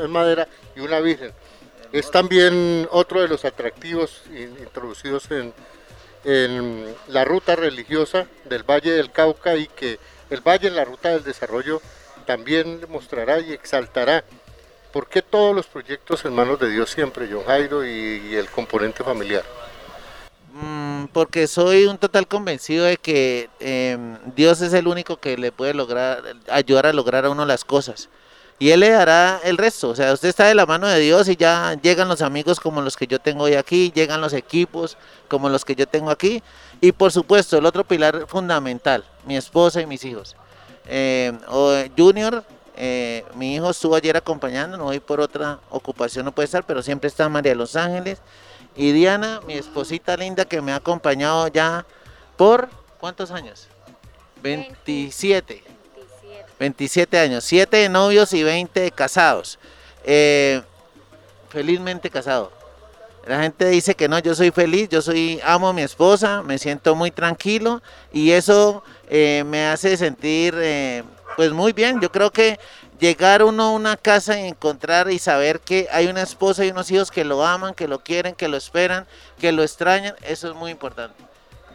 en 0.00 0.10
madera 0.10 0.48
y 0.74 0.80
una 0.80 1.00
Virgen 1.00 1.32
es 1.94 2.10
también 2.10 2.88
otro 2.90 3.22
de 3.22 3.28
los 3.28 3.44
atractivos 3.44 4.22
introducidos 4.32 5.28
en, 5.30 5.54
la 7.06 7.24
ruta 7.24 7.54
religiosa 7.54 8.26
del 8.46 8.64
Valle 8.64 8.90
del 8.90 9.12
Cauca 9.12 9.54
y 9.54 9.68
que 9.68 10.00
el 10.28 10.40
Valle 10.40 10.66
en 10.66 10.74
la 10.74 10.84
ruta 10.84 11.10
del 11.10 11.22
desarrollo 11.22 11.80
también 12.26 12.80
mostrará 12.88 13.38
y 13.38 13.52
exaltará 13.52 14.24
por 14.92 15.06
qué 15.06 15.22
todos 15.22 15.54
los 15.54 15.66
proyectos 15.66 16.24
en 16.24 16.34
manos 16.34 16.58
de 16.58 16.70
Dios 16.70 16.90
siempre, 16.90 17.28
John 17.30 17.44
Jairo 17.44 17.84
y, 17.84 18.34
el 18.34 18.48
componente 18.48 19.04
familiar. 19.04 19.44
Porque 21.12 21.46
soy 21.46 21.86
un 21.86 21.98
total 21.98 22.26
convencido 22.26 22.84
de 22.84 22.96
que 22.96 23.48
em, 23.60 24.18
Dios 24.34 24.60
es 24.60 24.72
el 24.72 24.86
único 24.86 25.16
que 25.18 25.36
le 25.36 25.52
puede 25.52 25.74
lograr 25.74 26.22
ayudar 26.50 26.86
a 26.86 26.92
lograr 26.92 27.24
a 27.24 27.30
uno 27.30 27.44
las 27.46 27.64
cosas 27.64 28.08
y 28.58 28.70
Él 28.70 28.80
le 28.80 28.90
dará 28.90 29.40
el 29.44 29.58
resto. 29.58 29.90
O 29.90 29.96
sea, 29.96 30.12
usted 30.12 30.28
está 30.28 30.46
de 30.46 30.54
la 30.54 30.66
mano 30.66 30.86
de 30.86 31.00
Dios 31.00 31.28
y 31.28 31.36
ya 31.36 31.74
llegan 31.82 32.08
los 32.08 32.22
amigos 32.22 32.60
como 32.60 32.80
los 32.80 32.96
que 32.96 33.06
yo 33.06 33.18
tengo 33.18 33.44
hoy 33.44 33.54
aquí, 33.54 33.92
llegan 33.94 34.20
los 34.20 34.32
equipos 34.32 34.96
como 35.28 35.48
los 35.48 35.64
que 35.64 35.74
yo 35.74 35.86
tengo 35.86 36.10
aquí. 36.10 36.42
Y 36.80 36.92
por 36.92 37.12
supuesto, 37.12 37.58
el 37.58 37.66
otro 37.66 37.84
pilar 37.84 38.26
fundamental, 38.28 39.04
mi 39.26 39.36
esposa 39.36 39.80
y 39.80 39.86
mis 39.86 40.04
hijos. 40.04 40.36
Eh, 40.86 41.32
junior 41.96 42.44
Eh, 42.76 43.24
mi 43.36 43.54
hijo 43.54 43.70
estuvo 43.70 43.94
ayer 43.94 44.16
acompañándonos, 44.16 44.88
hoy 44.88 44.98
por 44.98 45.20
otra 45.20 45.60
ocupación 45.70 46.24
no 46.24 46.32
puede 46.32 46.46
estar, 46.46 46.64
pero 46.66 46.82
siempre 46.82 47.06
está 47.06 47.28
María 47.28 47.54
Los 47.54 47.76
Ángeles. 47.76 48.18
Y 48.76 48.92
Diana, 48.92 49.40
mi 49.46 49.54
esposita 49.54 50.16
linda 50.16 50.44
que 50.44 50.60
me 50.60 50.72
ha 50.72 50.76
acompañado 50.76 51.48
ya 51.48 51.86
por 52.36 52.68
¿cuántos 52.98 53.30
años? 53.30 53.68
27. 54.42 55.62
27 56.58 57.18
años, 57.18 57.44
7 57.44 57.76
de 57.76 57.88
novios 57.88 58.32
y 58.32 58.42
20 58.42 58.80
de 58.80 58.90
casados. 58.90 59.58
Eh, 60.04 60.62
felizmente 61.48 62.10
casado. 62.10 62.52
La 63.26 63.40
gente 63.40 63.68
dice 63.68 63.94
que 63.94 64.08
no, 64.08 64.18
yo 64.18 64.34
soy 64.34 64.50
feliz, 64.50 64.88
yo 64.90 65.00
soy, 65.00 65.40
amo 65.44 65.68
a 65.68 65.72
mi 65.72 65.82
esposa, 65.82 66.42
me 66.42 66.58
siento 66.58 66.94
muy 66.94 67.10
tranquilo 67.10 67.80
y 68.12 68.32
eso 68.32 68.82
eh, 69.08 69.44
me 69.46 69.66
hace 69.66 69.96
sentir 69.96 70.54
eh, 70.58 71.04
pues 71.36 71.52
muy 71.52 71.72
bien. 71.72 72.00
Yo 72.00 72.12
creo 72.12 72.30
que 72.30 72.58
llegar 72.98 73.42
uno 73.42 73.64
a 73.64 73.70
una 73.70 73.96
casa 73.96 74.38
y 74.38 74.46
encontrar 74.46 75.10
y 75.10 75.18
saber 75.18 75.60
que 75.60 75.88
hay 75.90 76.06
una 76.06 76.22
esposa 76.22 76.64
y 76.64 76.70
unos 76.70 76.90
hijos 76.90 77.10
que 77.10 77.24
lo 77.24 77.44
aman, 77.44 77.74
que 77.74 77.88
lo 77.88 78.00
quieren, 78.00 78.34
que 78.34 78.48
lo 78.48 78.56
esperan, 78.56 79.06
que 79.38 79.52
lo 79.52 79.62
extrañan, 79.62 80.14
eso 80.22 80.48
es 80.48 80.54
muy 80.54 80.70
importante. 80.70 81.22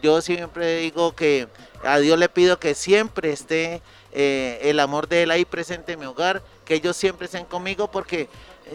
Yo 0.01 0.21
siempre 0.21 0.77
digo 0.77 1.13
que 1.13 1.47
a 1.83 1.99
Dios 1.99 2.17
le 2.17 2.29
pido 2.29 2.59
que 2.59 2.73
siempre 2.73 3.31
esté 3.31 3.81
eh, 4.11 4.59
el 4.63 4.79
amor 4.79 5.07
de 5.07 5.23
Él 5.23 5.31
ahí 5.31 5.45
presente 5.45 5.93
en 5.93 5.99
mi 5.99 6.05
hogar, 6.05 6.41
que 6.65 6.75
ellos 6.75 6.95
siempre 6.95 7.25
estén 7.25 7.45
conmigo 7.45 7.91
porque 7.91 8.29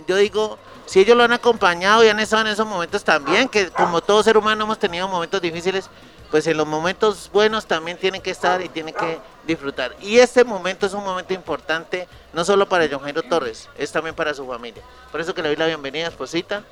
yo 0.06 0.16
digo, 0.16 0.58
si 0.86 1.00
ellos 1.00 1.16
lo 1.16 1.22
han 1.22 1.32
acompañado 1.32 2.04
y 2.04 2.08
han 2.08 2.18
estado 2.18 2.42
en 2.42 2.48
esos 2.48 2.66
momentos 2.66 3.04
también, 3.04 3.48
que 3.48 3.70
como 3.70 4.00
todo 4.00 4.22
ser 4.22 4.36
humano 4.36 4.64
hemos 4.64 4.78
tenido 4.78 5.08
momentos 5.08 5.40
difíciles, 5.40 5.88
pues 6.34 6.48
en 6.48 6.56
los 6.56 6.66
momentos 6.66 7.30
buenos 7.32 7.64
también 7.64 7.96
tienen 7.96 8.20
que 8.20 8.32
estar 8.32 8.60
y 8.60 8.68
tienen 8.68 8.92
que 8.92 9.20
disfrutar. 9.46 9.94
Y 10.00 10.18
este 10.18 10.42
momento 10.42 10.84
es 10.84 10.92
un 10.92 11.04
momento 11.04 11.32
importante, 11.32 12.08
no 12.32 12.44
solo 12.44 12.68
para 12.68 12.88
John 12.90 12.98
Jairo 12.98 13.22
Torres, 13.22 13.68
es 13.78 13.92
también 13.92 14.16
para 14.16 14.34
su 14.34 14.44
familia. 14.44 14.82
Por 15.12 15.20
eso 15.20 15.32
que 15.32 15.42
le 15.42 15.50
doy 15.50 15.56
la 15.56 15.66
bienvenida, 15.66 16.08
esposita. 16.08 16.64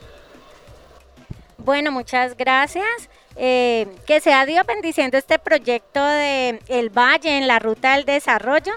Bueno, 1.59 1.93
muchas 1.93 2.37
gracias. 2.37 3.09
Eh, 3.37 3.87
que 4.05 4.19
sea 4.19 4.47
Dios 4.47 4.67
bendiciendo 4.67 5.17
este 5.17 5.39
proyecto 5.39 6.05
de 6.05 6.59
El 6.67 6.91
Valle 6.91 7.39
en 7.39 7.47
la 7.47 7.61
Ruta 7.61 7.95
del 7.95 8.05
Desarrollo 8.05 8.73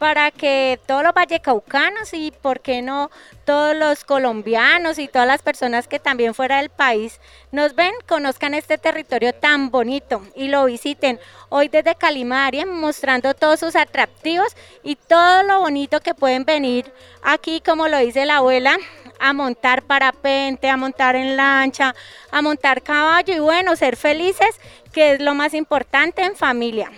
para 0.00 0.30
que 0.30 0.80
todos 0.86 1.02
los 1.02 1.12
vallecaucanos 1.12 2.14
y, 2.14 2.30
por 2.30 2.60
qué 2.60 2.80
no, 2.80 3.10
todos 3.44 3.76
los 3.76 4.02
colombianos 4.02 4.98
y 4.98 5.08
todas 5.08 5.28
las 5.28 5.42
personas 5.42 5.86
que 5.86 5.98
también 5.98 6.32
fuera 6.32 6.56
del 6.56 6.70
país 6.70 7.20
nos 7.52 7.74
ven, 7.74 7.92
conozcan 8.08 8.54
este 8.54 8.78
territorio 8.78 9.34
tan 9.34 9.70
bonito 9.70 10.22
y 10.34 10.48
lo 10.48 10.64
visiten 10.64 11.20
hoy 11.50 11.68
desde 11.68 11.96
Calimaria, 11.96 12.64
mostrando 12.64 13.34
todos 13.34 13.60
sus 13.60 13.76
atractivos 13.76 14.56
y 14.82 14.96
todo 14.96 15.42
lo 15.42 15.60
bonito 15.60 16.00
que 16.00 16.14
pueden 16.14 16.46
venir 16.46 16.90
aquí, 17.22 17.60
como 17.60 17.86
lo 17.86 17.98
dice 17.98 18.24
la 18.24 18.36
abuela, 18.36 18.78
a 19.18 19.34
montar 19.34 19.82
parapente, 19.82 20.70
a 20.70 20.78
montar 20.78 21.14
en 21.14 21.36
lancha, 21.36 21.94
a 22.30 22.40
montar 22.40 22.80
caballo 22.80 23.34
y 23.34 23.38
bueno, 23.38 23.76
ser 23.76 23.96
felices, 23.96 24.58
que 24.94 25.12
es 25.12 25.20
lo 25.20 25.34
más 25.34 25.52
importante 25.52 26.22
en 26.22 26.36
familia. 26.36 26.90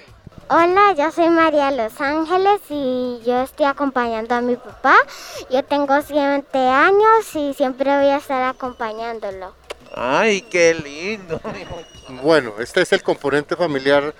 Hola, 0.54 0.92
yo 0.98 1.10
soy 1.10 1.30
María 1.30 1.70
Los 1.70 1.98
Ángeles 1.98 2.60
y 2.68 3.22
yo 3.24 3.40
estoy 3.40 3.64
acompañando 3.64 4.34
a 4.34 4.42
mi 4.42 4.56
papá. 4.56 4.96
Yo 5.48 5.64
tengo 5.64 5.98
7 6.02 6.58
años 6.58 7.34
y 7.34 7.54
siempre 7.54 7.86
voy 7.96 8.10
a 8.10 8.18
estar 8.18 8.42
acompañándolo. 8.42 9.54
Ay, 9.94 10.42
qué 10.42 10.74
lindo. 10.74 11.40
Bueno, 12.22 12.52
este 12.58 12.82
es 12.82 12.92
el 12.92 13.02
componente 13.02 13.56
familiar 13.56 14.14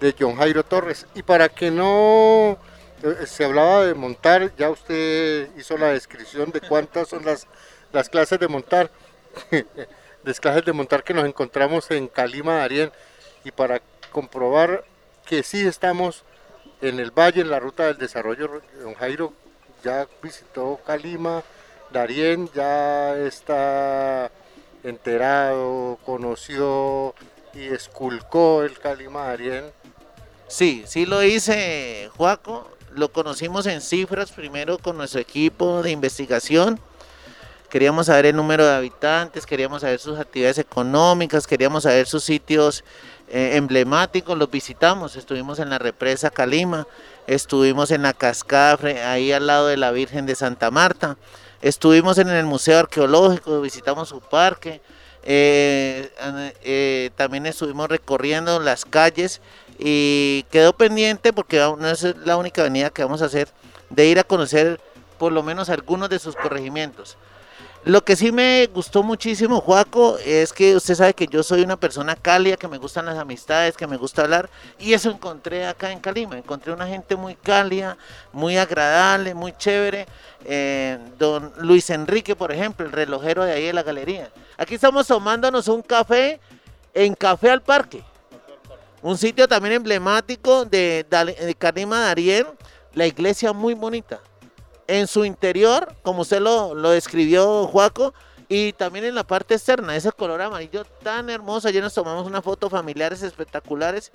de 0.00 0.16
John 0.18 0.34
Jairo 0.34 0.64
Torres. 0.64 1.06
Y 1.14 1.22
para 1.22 1.48
que 1.48 1.70
no 1.70 2.58
eh, 3.04 3.26
se 3.26 3.44
hablaba 3.44 3.84
de 3.84 3.94
montar, 3.94 4.52
ya 4.56 4.70
usted 4.70 5.48
hizo 5.56 5.78
la 5.78 5.92
descripción 5.92 6.50
de 6.50 6.60
cuántas 6.60 7.06
son 7.06 7.24
las, 7.24 7.46
las 7.92 8.08
clases 8.08 8.40
de 8.40 8.48
montar. 8.48 8.90
las 10.24 10.40
clases 10.40 10.64
de 10.64 10.72
montar 10.72 11.04
que 11.04 11.14
nos 11.14 11.24
encontramos 11.24 11.88
en 11.92 12.08
Calima, 12.08 12.54
Darien. 12.54 12.90
Y 13.44 13.52
para 13.52 13.80
comprobar 14.10 14.82
que 15.28 15.42
sí 15.42 15.66
estamos 15.66 16.24
en 16.80 16.98
el 16.98 17.10
valle, 17.10 17.42
en 17.42 17.50
la 17.50 17.60
ruta 17.60 17.86
del 17.86 17.98
desarrollo. 17.98 18.62
Don 18.82 18.94
Jairo 18.94 19.32
ya 19.84 20.08
visitó 20.22 20.80
Calima, 20.84 21.42
Darién 21.92 22.50
ya 22.54 23.14
está 23.16 24.30
enterado, 24.82 25.98
conoció 26.04 27.14
y 27.54 27.66
esculcó 27.66 28.62
el 28.62 28.78
Calima 28.78 29.26
Darién. 29.26 29.64
Sí, 30.48 30.84
sí 30.86 31.04
lo 31.04 31.22
hice, 31.22 32.10
Juaco. 32.16 32.70
Lo 32.94 33.12
conocimos 33.12 33.66
en 33.66 33.82
cifras 33.82 34.32
primero 34.32 34.78
con 34.78 34.96
nuestro 34.96 35.20
equipo 35.20 35.82
de 35.82 35.90
investigación. 35.90 36.80
Queríamos 37.68 38.06
saber 38.06 38.26
el 38.26 38.36
número 38.36 38.64
de 38.64 38.74
habitantes, 38.74 39.44
queríamos 39.44 39.82
saber 39.82 39.98
sus 39.98 40.18
actividades 40.18 40.56
económicas, 40.56 41.46
queríamos 41.46 41.82
saber 41.82 42.06
sus 42.06 42.24
sitios 42.24 42.82
eh, 43.30 43.56
emblemáticos, 43.56 44.38
los 44.38 44.50
visitamos, 44.50 45.16
estuvimos 45.16 45.58
en 45.58 45.70
la 45.70 45.78
represa 45.78 46.30
Calima, 46.30 46.86
estuvimos 47.26 47.90
en 47.90 48.02
la 48.02 48.12
cascada 48.12 49.10
ahí 49.12 49.32
al 49.32 49.46
lado 49.46 49.66
de 49.66 49.76
la 49.76 49.90
Virgen 49.90 50.26
de 50.26 50.34
Santa 50.34 50.70
Marta, 50.70 51.16
estuvimos 51.60 52.18
en 52.18 52.28
el 52.28 52.46
Museo 52.46 52.78
Arqueológico, 52.78 53.60
visitamos 53.60 54.08
su 54.08 54.20
parque, 54.20 54.80
eh, 55.24 56.10
eh, 56.62 57.10
también 57.16 57.44
estuvimos 57.44 57.88
recorriendo 57.88 58.60
las 58.60 58.84
calles 58.84 59.42
y 59.78 60.46
quedó 60.50 60.72
pendiente 60.72 61.32
porque 61.32 61.58
no 61.58 61.88
es 61.88 62.16
la 62.24 62.36
única 62.36 62.62
avenida 62.62 62.90
que 62.90 63.02
vamos 63.02 63.20
a 63.20 63.26
hacer 63.26 63.48
de 63.90 64.06
ir 64.06 64.18
a 64.18 64.24
conocer 64.24 64.80
por 65.18 65.32
lo 65.32 65.42
menos 65.42 65.68
algunos 65.68 66.08
de 66.08 66.18
sus 66.18 66.34
corregimientos. 66.34 67.18
Lo 67.84 68.04
que 68.04 68.16
sí 68.16 68.32
me 68.32 68.66
gustó 68.66 69.02
muchísimo, 69.02 69.60
Juaco, 69.60 70.18
es 70.18 70.52
que 70.52 70.74
usted 70.74 70.94
sabe 70.96 71.14
que 71.14 71.26
yo 71.28 71.42
soy 71.42 71.62
una 71.62 71.78
persona 71.78 72.16
cálida, 72.16 72.56
que 72.56 72.66
me 72.66 72.76
gustan 72.76 73.06
las 73.06 73.16
amistades, 73.16 73.76
que 73.76 73.86
me 73.86 73.96
gusta 73.96 74.22
hablar, 74.22 74.50
y 74.78 74.92
eso 74.92 75.10
encontré 75.10 75.64
acá 75.64 75.92
en 75.92 76.00
Calima. 76.00 76.36
Encontré 76.36 76.72
una 76.72 76.86
gente 76.86 77.14
muy 77.14 77.36
cálida, 77.36 77.96
muy 78.32 78.58
agradable, 78.58 79.32
muy 79.32 79.52
chévere. 79.52 80.06
Eh, 80.44 80.98
don 81.18 81.52
Luis 81.58 81.88
Enrique, 81.90 82.34
por 82.34 82.50
ejemplo, 82.52 82.84
el 82.84 82.92
relojero 82.92 83.44
de 83.44 83.52
ahí 83.52 83.66
de 83.66 83.72
la 83.72 83.84
galería. 83.84 84.30
Aquí 84.56 84.74
estamos 84.74 85.06
tomándonos 85.06 85.68
un 85.68 85.80
café 85.80 86.40
en 86.92 87.14
Café 87.14 87.50
al 87.50 87.62
Parque, 87.62 88.02
un 89.02 89.16
sitio 89.16 89.46
también 89.46 89.74
emblemático 89.74 90.64
de, 90.64 91.06
de 91.08 91.54
Calima 91.54 92.00
Darien, 92.00 92.46
la 92.92 93.06
iglesia 93.06 93.52
muy 93.52 93.74
bonita 93.74 94.20
en 94.88 95.06
su 95.06 95.24
interior, 95.24 95.94
como 96.02 96.22
usted 96.22 96.40
lo, 96.40 96.74
lo 96.74 96.90
describió, 96.90 97.66
Juaco, 97.68 98.14
y 98.48 98.72
también 98.72 99.04
en 99.04 99.14
la 99.14 99.24
parte 99.24 99.54
externa, 99.54 99.94
ese 99.94 100.10
color 100.10 100.40
amarillo 100.40 100.84
tan 101.02 101.28
hermoso. 101.28 101.68
Ayer 101.68 101.82
nos 101.82 101.94
tomamos 101.94 102.26
unas 102.26 102.42
fotos 102.42 102.70
familiares 102.70 103.22
espectaculares 103.22 104.10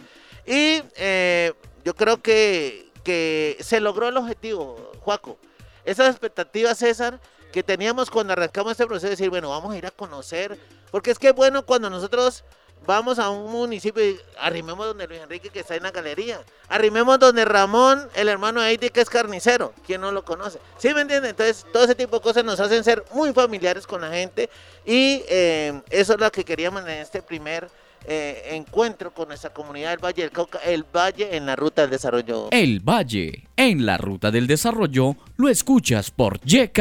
y 0.46 0.82
eh, 0.96 1.54
yo 1.86 1.96
creo 1.96 2.22
que, 2.22 2.92
que 3.04 3.58
se 3.60 3.80
logró 3.80 4.08
el 4.08 4.18
objetivo, 4.18 4.92
Juaco. 5.02 5.38
Esas 5.86 6.10
expectativas, 6.10 6.80
César, 6.80 7.20
que 7.52 7.62
teníamos 7.62 8.10
cuando 8.10 8.34
arrancamos 8.34 8.72
este 8.72 8.88
proceso, 8.88 9.06
de 9.06 9.12
decir, 9.12 9.30
bueno, 9.30 9.50
vamos 9.50 9.74
a 9.74 9.78
ir 9.78 9.86
a 9.86 9.92
conocer, 9.92 10.58
porque 10.90 11.12
es 11.12 11.20
que 11.20 11.32
bueno 11.32 11.66
cuando 11.66 11.92
nosotros 11.92 12.44
vamos 12.86 13.20
a 13.20 13.30
un 13.30 13.52
municipio 13.52 14.04
y 14.08 14.20
arrimemos 14.40 14.86
donde 14.86 15.08
Luis 15.08 15.22
Enrique 15.22 15.50
que 15.50 15.60
está 15.60 15.76
en 15.76 15.84
la 15.84 15.92
galería. 15.92 16.42
Arrimemos 16.70 17.20
donde 17.20 17.46
Ramón, 17.46 18.08
el 18.16 18.28
hermano 18.28 18.62
de 18.62 18.68
Haití 18.68 18.90
que 18.90 19.02
es 19.02 19.10
carnicero. 19.10 19.74
¿Quién 19.86 20.02
no 20.02 20.12
lo 20.12 20.24
conoce? 20.24 20.60
¿Sí 20.78 20.94
me 20.94 21.02
entienden? 21.02 21.32
Entonces, 21.32 21.66
todo 21.72 21.84
ese 21.84 21.96
tipo 21.96 22.18
de 22.18 22.22
cosas 22.22 22.44
nos 22.44 22.60
hacen 22.60 22.84
ser 22.84 23.04
muy 23.14 23.34
familiares 23.34 23.88
con 23.88 24.02
la 24.02 24.10
gente 24.10 24.50
y 24.86 25.24
eh, 25.30 25.82
eso 25.90 26.14
es 26.14 26.20
lo 26.20 26.32
que 26.32 26.44
queríamos 26.44 26.82
en 26.84 26.90
este 26.90 27.22
primer 27.22 27.70
eh, 28.06 28.50
encuentro 28.52 29.14
con 29.14 29.30
nuestra 29.30 29.52
comunidad 29.52 29.92
del 29.92 30.04
Valle 30.04 30.24
del 30.24 30.32
Cauca, 30.32 30.60
el 30.60 30.84
Valle 30.84 31.38
en 31.38 31.46
la 31.46 31.56
Ruta 31.56 31.84
del 31.84 31.92
Desarrollo. 31.92 32.50
El 32.52 32.82
Valle 32.82 33.48
en 33.56 33.86
la 33.86 33.98
Ruta 33.98 34.30
del 34.30 34.46
Desarrollo 34.46 35.16
lo 35.38 35.48
escuchas 35.48 36.12
por 36.12 36.40
YK 36.42 36.80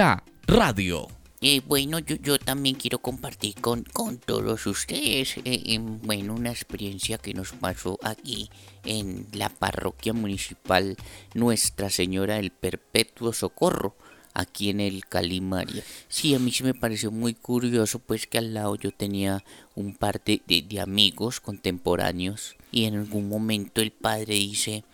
Radio. 0.49 1.22
Eh, 1.45 1.61
bueno, 1.67 1.99
yo, 1.99 2.39
también 2.39 2.77
quiero 2.77 3.01
compartir 3.01 3.57
con, 3.61 3.83
con 3.83 4.19
todos 4.19 4.65
ustedes, 4.67 5.35
eh, 5.45 5.77
bueno, 5.81 6.35
una 6.35 6.53
experiencia 6.53 7.19
que 7.19 7.35
nos 7.35 7.51
pasó 7.51 7.99
aquí 8.05 8.49
en 8.85 9.27
la 9.33 9.49
parroquia 9.49 10.13
municipal 10.13 10.97
Nuestra 11.35 11.91
Señora 11.91 12.37
del 12.37 12.53
Perpetuo 12.53 13.33
Socorro, 13.33 13.97
aquí 14.35 14.71
en 14.71 14.79
el 14.79 15.05
Calimaria. 15.05 15.83
Sí, 16.07 16.33
a 16.33 16.39
mí 16.39 16.53
sí 16.53 16.63
me 16.63 16.75
pareció 16.75 17.11
muy 17.11 17.35
curioso, 17.35 17.99
pues 17.99 18.29
que 18.29 18.39
al 18.39 18.55
lado 18.55 18.77
yo 18.77 18.93
tenía 18.93 19.43
un 19.75 19.97
par 19.97 20.23
de, 20.23 20.41
de 20.47 20.81
amigos 20.81 21.41
contemporáneos 21.41 22.55
y 22.71 22.85
en 22.85 22.95
algún 22.95 23.29
momento 23.29 23.81
el 23.81 23.91
padre 23.91 24.35
dice, 24.35 24.85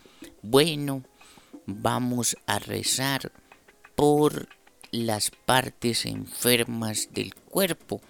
bueno, 0.40 1.04
vamos 1.66 2.38
a 2.46 2.58
rezar 2.58 3.32
por 3.94 4.48
las 4.90 5.30
partes 5.30 6.06
enfermas 6.06 7.08
del 7.12 7.34
cuerpo. 7.34 8.00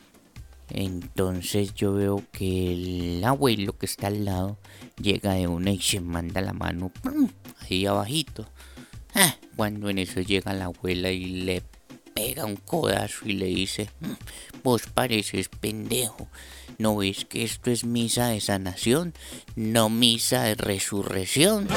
Entonces 0.70 1.75
yo 1.75 1.94
veo 1.94 2.23
que 2.30 2.73
el 2.73 3.25
abuelo 3.25 3.76
que 3.78 3.87
está 3.87 4.08
al 4.08 4.25
lado 4.25 4.58
llega 5.00 5.32
de 5.35 5.47
una 5.47 5.70
y 5.70 5.80
se 5.80 6.00
manda 6.00 6.40
la 6.40 6.52
mano 6.52 6.92
ahí 7.61 7.87
abajito. 7.87 8.47
Ah, 9.14 9.37
cuando 9.56 9.88
en 9.88 9.99
eso 9.99 10.20
llega 10.20 10.52
la 10.52 10.66
abuela 10.66 11.11
y 11.11 11.25
le 11.25 11.62
pega 12.14 12.44
un 12.44 12.56
codazo 12.56 13.26
y 13.26 13.32
le 13.32 13.47
dice, 13.47 13.88
"Mm, 14.00 14.12
vos 14.62 14.82
pareces 14.92 15.49
pendejo, 15.49 16.28
¿no 16.76 16.97
ves 16.97 17.25
que 17.25 17.44
esto 17.44 17.70
es 17.70 17.85
misa 17.85 18.28
de 18.28 18.40
sanación, 18.40 19.14
no 19.56 19.88
misa 19.88 20.42
de 20.42 20.54
resurrección? 20.54 21.68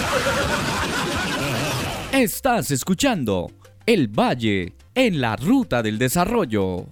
Estás 2.12 2.72
escuchando 2.72 3.51
El 3.86 4.08
Valle 4.10 4.74
en 4.95 5.21
la 5.21 5.36
Ruta 5.36 5.81
del 5.81 5.98
Desarrollo. 5.98 6.86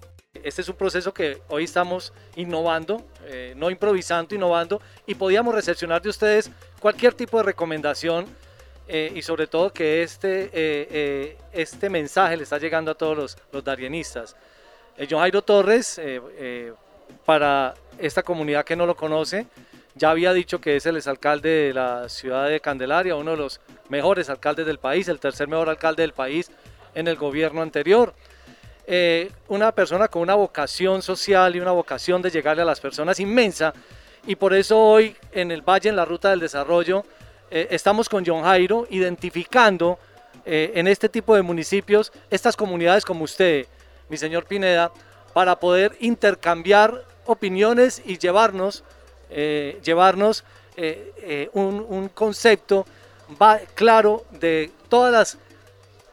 Este 0.43 0.61
es 0.61 0.69
un 0.69 0.75
proceso 0.75 1.13
que 1.13 1.41
hoy 1.49 1.65
estamos 1.65 2.13
innovando, 2.35 3.03
eh, 3.25 3.53
no 3.57 3.69
improvisando, 3.69 4.35
innovando, 4.35 4.81
y 5.05 5.15
podíamos 5.15 5.53
recepcionar 5.53 6.01
de 6.01 6.09
ustedes 6.09 6.49
cualquier 6.79 7.13
tipo 7.13 7.37
de 7.37 7.43
recomendación 7.43 8.25
eh, 8.87 9.11
y 9.13 9.21
sobre 9.21 9.47
todo 9.47 9.73
que 9.73 10.01
este, 10.01 10.49
eh, 10.53 11.37
este 11.51 11.89
mensaje 11.89 12.37
le 12.37 12.43
está 12.43 12.57
llegando 12.57 12.91
a 12.91 12.95
todos 12.95 13.17
los, 13.17 13.37
los 13.51 13.63
darienistas. 13.63 14.35
John 15.09 15.19
Jairo 15.19 15.41
Torres, 15.41 15.99
para 17.25 17.73
esta 17.97 18.21
comunidad 18.21 18.65
que 18.65 18.75
no 18.75 18.85
lo 18.85 18.95
conoce, 18.95 19.47
ya 19.95 20.11
había 20.11 20.33
dicho 20.33 20.59
que 20.59 20.75
es 20.75 20.85
el 20.85 20.97
exalcalde 20.97 21.49
de 21.49 21.73
la 21.73 22.09
ciudad 22.09 22.49
de 22.49 22.59
Candelaria, 22.59 23.15
uno 23.15 23.31
de 23.31 23.37
los 23.37 23.61
mejores 23.87 24.29
alcaldes 24.29 24.65
del 24.65 24.77
país, 24.77 25.07
el 25.07 25.19
tercer 25.19 25.47
mejor 25.47 25.69
alcalde 25.69 26.03
del 26.03 26.11
país 26.11 26.51
en 26.96 27.08
el 27.08 27.15
gobierno 27.15 27.62
anterior. 27.62 28.13
Eh, 28.91 29.31
una 29.50 29.72
persona 29.72 30.08
con 30.08 30.24
una 30.24 30.34
vocación 30.34 31.03
social 31.03 31.55
y 31.55 31.60
una 31.60 31.72
vocación 31.72 32.24
de 32.24 32.31
llegarle 32.31 32.63
a 32.63 32.65
las 32.65 32.79
personas 32.79 33.19
inmensa 33.19 33.72
y 34.25 34.36
por 34.36 34.51
eso 34.51 34.79
hoy 34.79 35.15
en 35.31 35.51
el 35.51 35.62
Valle, 35.62 35.89
en 35.89 35.96
la 35.96 36.05
Ruta 36.05 36.31
del 36.31 36.39
Desarrollo, 36.39 37.05
eh, 37.51 37.67
estamos 37.69 38.10
con 38.10 38.25
John 38.25 38.41
Jairo 38.41 38.88
identificando 38.89 40.00
eh, 40.43 40.72
en 40.74 40.88
este 40.88 41.08
tipo 41.08 41.36
de 41.36 41.43
municipios 41.43 42.12
estas 42.31 42.55
comunidades 42.55 43.05
como 43.05 43.25
usted, 43.25 43.67
mi 44.10 44.17
señor 44.17 44.46
Pineda, 44.46 44.91
para 45.34 45.60
poder 45.60 45.96
intercambiar 46.00 47.05
opiniones 47.27 48.01
y 48.03 48.17
llevarnos, 48.17 48.84
llevarnos 49.29 50.43
un, 51.53 51.86
un 51.88 52.10
concepto 52.10 52.88
claro 53.75 54.25
de 54.31 54.72
todas 54.89 55.13
las 55.13 55.38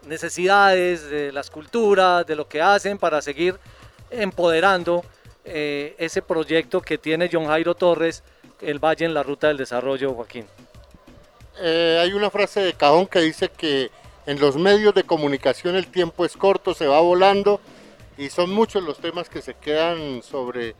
necesidades, 0.06 1.08
de 1.10 1.32
las 1.32 1.50
culturas, 1.50 2.26
de 2.26 2.36
lo 2.36 2.48
que 2.48 2.62
hacen 2.62 2.98
para 2.98 3.20
seguir 3.22 3.58
empoderando 4.10 5.04
eh, 5.44 5.94
ese 5.98 6.22
proyecto 6.22 6.80
que 6.80 6.98
tiene 6.98 7.28
John 7.32 7.46
Jairo 7.46 7.74
Torres, 7.74 8.22
el 8.60 8.78
Valle 8.78 9.04
en 9.04 9.14
la 9.14 9.22
Ruta 9.22 9.48
del 9.48 9.56
Desarrollo, 9.56 10.14
Joaquín. 10.14 10.46
Eh, 11.58 11.98
hay 12.00 12.12
una 12.12 12.30
frase 12.30 12.60
de 12.60 12.74
cajón 12.74 13.06
que 13.06 13.20
dice 13.20 13.48
que 13.48 13.90
en 14.26 14.40
los 14.40 14.56
medios 14.56 14.94
de 14.94 15.04
comunicación 15.04 15.76
el 15.76 15.86
tiempo 15.86 16.24
es 16.24 16.36
corto, 16.36 16.74
se 16.74 16.86
va 16.86 17.00
volando 17.00 17.60
y 18.18 18.28
son 18.28 18.50
muchos 18.50 18.82
los 18.82 18.98
temas 18.98 19.28
que 19.28 19.40
se 19.40 19.54
quedan 19.54 20.22
sobre, 20.22 20.74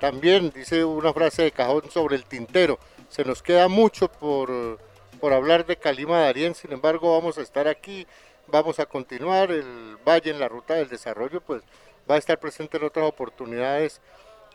también 0.00 0.50
dice 0.54 0.84
una 0.84 1.12
frase 1.12 1.44
de 1.44 1.52
cajón 1.52 1.90
sobre 1.90 2.16
el 2.16 2.24
tintero, 2.24 2.78
se 3.08 3.24
nos 3.24 3.42
queda 3.42 3.68
mucho 3.68 4.08
por, 4.08 4.78
por 5.20 5.32
hablar 5.32 5.64
de 5.64 5.76
Calima 5.76 6.20
Darién, 6.20 6.54
sin 6.54 6.72
embargo 6.72 7.16
vamos 7.16 7.38
a 7.38 7.42
estar 7.42 7.68
aquí, 7.68 8.06
vamos 8.50 8.78
a 8.78 8.86
continuar, 8.86 9.50
el 9.50 9.96
Valle 10.06 10.30
en 10.30 10.40
la 10.40 10.48
Ruta 10.48 10.74
del 10.74 10.88
Desarrollo 10.88 11.40
pues 11.40 11.62
va 12.10 12.14
a 12.16 12.18
estar 12.18 12.38
presente 12.38 12.76
en 12.76 12.84
otras 12.84 13.06
oportunidades 13.06 14.00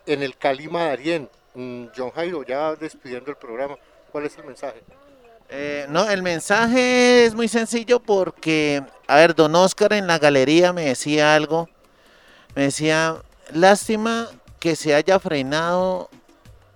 en 0.06 0.24
el 0.24 0.38
Calima 0.38 0.86
Darién. 0.86 1.30
Mm, 1.54 1.86
John 1.96 2.12
Jairo, 2.12 2.44
ya 2.44 2.76
despidiendo 2.76 3.30
el 3.30 3.38
programa, 3.38 3.78
¿cuál 4.12 4.26
es 4.26 4.38
el 4.38 4.46
mensaje? 4.46 4.82
Eh, 5.50 5.86
no, 5.90 6.10
el 6.10 6.24
mensaje 6.24 7.26
es 7.26 7.36
muy 7.36 7.48
sencillo 7.48 8.00
porque, 8.00 8.84
a 9.08 9.18
ver, 9.18 9.36
don 9.36 9.54
Oscar 9.56 9.94
en 9.94 10.08
la 10.08 10.18
galería 10.18 10.74
me 10.74 10.86
decía 10.86 11.36
algo. 11.36 11.70
Me 12.56 12.64
decía, 12.64 13.18
lástima 13.52 14.30
que 14.60 14.76
se 14.76 14.96
haya 14.96 15.20
frenado 15.20 16.10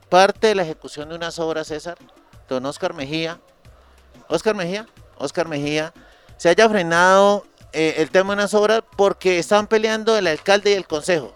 parte 0.09 0.47
de 0.47 0.55
la 0.55 0.63
ejecución 0.63 1.09
de 1.09 1.15
unas 1.15 1.39
obras, 1.39 1.67
César. 1.67 1.97
Don 2.47 2.65
Oscar 2.65 2.93
Mejía. 2.93 3.39
Oscar 4.27 4.55
Mejía. 4.55 4.87
Oscar 5.17 5.47
Mejía. 5.47 5.93
Se 6.37 6.49
haya 6.49 6.69
frenado 6.69 7.45
eh, 7.73 7.95
el 7.97 8.09
tema 8.11 8.33
de 8.33 8.41
unas 8.41 8.53
obras 8.53 8.81
porque 8.95 9.39
están 9.39 9.67
peleando 9.67 10.17
el 10.17 10.27
alcalde 10.27 10.71
y 10.71 10.73
el 10.73 10.87
consejo. 10.87 11.33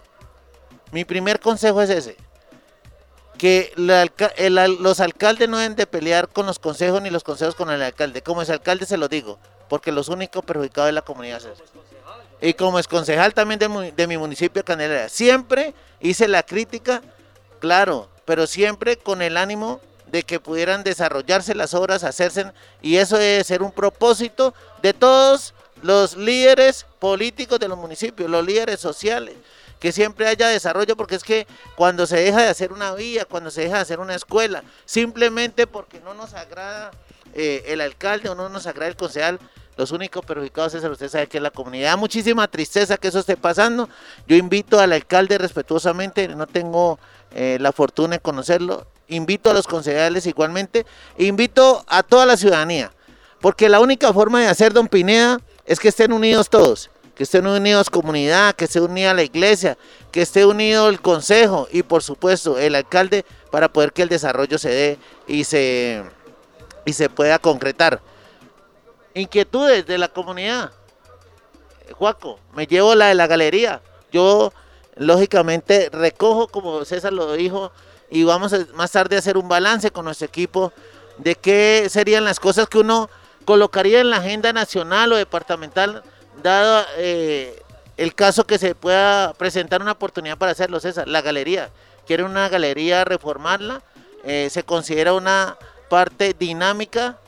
Mi 0.90 1.04
primer 1.04 1.40
consejo 1.40 1.82
es 1.82 1.90
ese 1.90 2.16
que 3.42 3.72
los 3.76 5.00
alcaldes 5.00 5.48
no 5.48 5.58
deben 5.58 5.74
de 5.74 5.88
pelear 5.88 6.28
con 6.28 6.46
los 6.46 6.60
consejos 6.60 7.02
ni 7.02 7.10
los 7.10 7.24
consejos 7.24 7.56
con 7.56 7.70
el 7.70 7.82
alcalde. 7.82 8.22
Como 8.22 8.40
es 8.40 8.50
alcalde 8.50 8.86
se 8.86 8.96
lo 8.96 9.08
digo, 9.08 9.36
porque 9.68 9.90
los 9.90 10.08
únicos 10.08 10.44
perjudicados 10.44 10.90
es 10.90 10.94
la 10.94 11.02
comunidad. 11.02 11.40
César. 11.40 11.66
Y 12.40 12.54
como 12.54 12.78
es 12.78 12.86
concejal 12.86 13.34
también 13.34 13.58
de, 13.58 13.92
de 13.96 14.06
mi 14.06 14.16
municipio 14.16 14.60
de 14.60 14.64
Candelaria. 14.64 15.08
Siempre 15.08 15.74
hice 15.98 16.28
la 16.28 16.44
crítica, 16.44 17.02
claro, 17.58 18.08
pero 18.24 18.46
siempre 18.46 18.96
con 18.96 19.22
el 19.22 19.36
ánimo 19.36 19.80
de 20.12 20.22
que 20.22 20.38
pudieran 20.38 20.84
desarrollarse 20.84 21.54
las 21.54 21.72
obras, 21.72 22.04
hacerse, 22.04 22.52
y 22.82 22.98
eso 22.98 23.16
debe 23.16 23.42
ser 23.44 23.62
un 23.62 23.72
propósito 23.72 24.54
de 24.82 24.92
todos 24.92 25.54
los 25.82 26.16
líderes 26.16 26.86
políticos 26.98 27.58
de 27.58 27.66
los 27.66 27.78
municipios, 27.78 28.30
los 28.30 28.44
líderes 28.44 28.78
sociales, 28.78 29.34
que 29.80 29.90
siempre 29.90 30.28
haya 30.28 30.48
desarrollo, 30.48 30.96
porque 30.98 31.16
es 31.16 31.24
que 31.24 31.46
cuando 31.76 32.06
se 32.06 32.18
deja 32.18 32.42
de 32.42 32.48
hacer 32.48 32.72
una 32.74 32.94
vía, 32.94 33.24
cuando 33.24 33.50
se 33.50 33.62
deja 33.62 33.76
de 33.76 33.80
hacer 33.80 34.00
una 34.00 34.14
escuela, 34.14 34.62
simplemente 34.84 35.66
porque 35.66 35.98
no 36.00 36.12
nos 36.12 36.34
agrada 36.34 36.90
eh, 37.34 37.64
el 37.68 37.80
alcalde 37.80 38.28
o 38.28 38.34
no 38.34 38.50
nos 38.50 38.66
agrada 38.66 38.88
el 38.88 38.96
concejal, 38.96 39.40
los 39.76 39.90
únicos 39.90 40.24
perjudicados 40.24 40.74
es, 40.74 40.84
usted 40.84 41.08
sabe 41.08 41.26
que 41.26 41.38
es 41.38 41.42
la 41.42 41.50
comunidad. 41.50 41.92
Da 41.92 41.96
muchísima 41.96 42.46
tristeza 42.48 42.96
que 42.96 43.08
eso 43.08 43.20
esté 43.20 43.36
pasando. 43.36 43.88
Yo 44.28 44.36
invito 44.36 44.78
al 44.78 44.92
alcalde 44.92 45.38
respetuosamente, 45.38 46.28
no 46.28 46.46
tengo 46.46 46.98
eh, 47.32 47.56
la 47.60 47.72
fortuna 47.72 48.16
de 48.16 48.20
conocerlo, 48.20 48.86
invito 49.08 49.50
a 49.50 49.54
los 49.54 49.66
concejales 49.66 50.26
igualmente, 50.26 50.84
invito 51.18 51.84
a 51.88 52.02
toda 52.02 52.26
la 52.26 52.36
ciudadanía, 52.36 52.92
porque 53.40 53.68
la 53.68 53.80
única 53.80 54.12
forma 54.12 54.40
de 54.40 54.48
hacer, 54.48 54.72
don 54.72 54.88
Pineda, 54.88 55.40
es 55.64 55.80
que 55.80 55.88
estén 55.88 56.12
unidos 56.12 56.50
todos, 56.50 56.90
que 57.14 57.22
estén 57.22 57.46
unidos 57.46 57.88
comunidad, 57.88 58.54
que 58.54 58.66
esté 58.66 58.80
unida 58.80 59.14
la 59.14 59.22
iglesia, 59.22 59.78
que 60.10 60.22
esté 60.22 60.44
unido 60.44 60.88
el 60.88 61.00
consejo 61.00 61.68
y 61.70 61.82
por 61.82 62.02
supuesto 62.02 62.58
el 62.58 62.74
alcalde 62.74 63.24
para 63.50 63.72
poder 63.72 63.92
que 63.92 64.02
el 64.02 64.08
desarrollo 64.08 64.58
se 64.58 64.68
dé 64.68 64.98
y 65.26 65.44
se, 65.44 66.02
y 66.84 66.92
se 66.92 67.08
pueda 67.08 67.38
concretar. 67.38 68.02
Inquietudes 69.14 69.86
de 69.86 69.98
la 69.98 70.08
comunidad. 70.08 70.70
Juaco, 71.92 72.38
me 72.54 72.66
llevo 72.66 72.94
la 72.94 73.08
de 73.08 73.14
la 73.14 73.26
galería. 73.26 73.80
Yo, 74.12 74.52
lógicamente, 74.96 75.90
recojo, 75.92 76.48
como 76.48 76.84
César 76.84 77.12
lo 77.12 77.32
dijo, 77.32 77.72
y 78.10 78.24
vamos 78.24 78.52
a- 78.52 78.66
más 78.74 78.92
tarde 78.92 79.16
a 79.16 79.18
hacer 79.18 79.36
un 79.36 79.48
balance 79.48 79.90
con 79.90 80.04
nuestro 80.04 80.26
equipo 80.26 80.72
de 81.18 81.34
qué 81.34 81.86
serían 81.90 82.24
las 82.24 82.40
cosas 82.40 82.68
que 82.68 82.78
uno 82.78 83.10
colocaría 83.44 84.00
en 84.00 84.10
la 84.10 84.18
agenda 84.18 84.52
nacional 84.52 85.12
o 85.12 85.16
departamental, 85.16 86.02
dado 86.42 86.86
eh, 86.96 87.62
el 87.96 88.14
caso 88.14 88.44
que 88.44 88.58
se 88.58 88.74
pueda 88.74 89.34
presentar 89.34 89.82
una 89.82 89.92
oportunidad 89.92 90.38
para 90.38 90.52
hacerlo, 90.52 90.80
César. 90.80 91.08
La 91.08 91.20
galería. 91.20 91.70
Quiere 92.06 92.22
una 92.24 92.48
galería 92.48 93.04
reformarla. 93.04 93.82
eh, 94.24 94.48
se 94.50 94.62
considera 94.62 95.14
una 95.14 95.56
parte 95.88 96.32
dinámica 96.38 97.18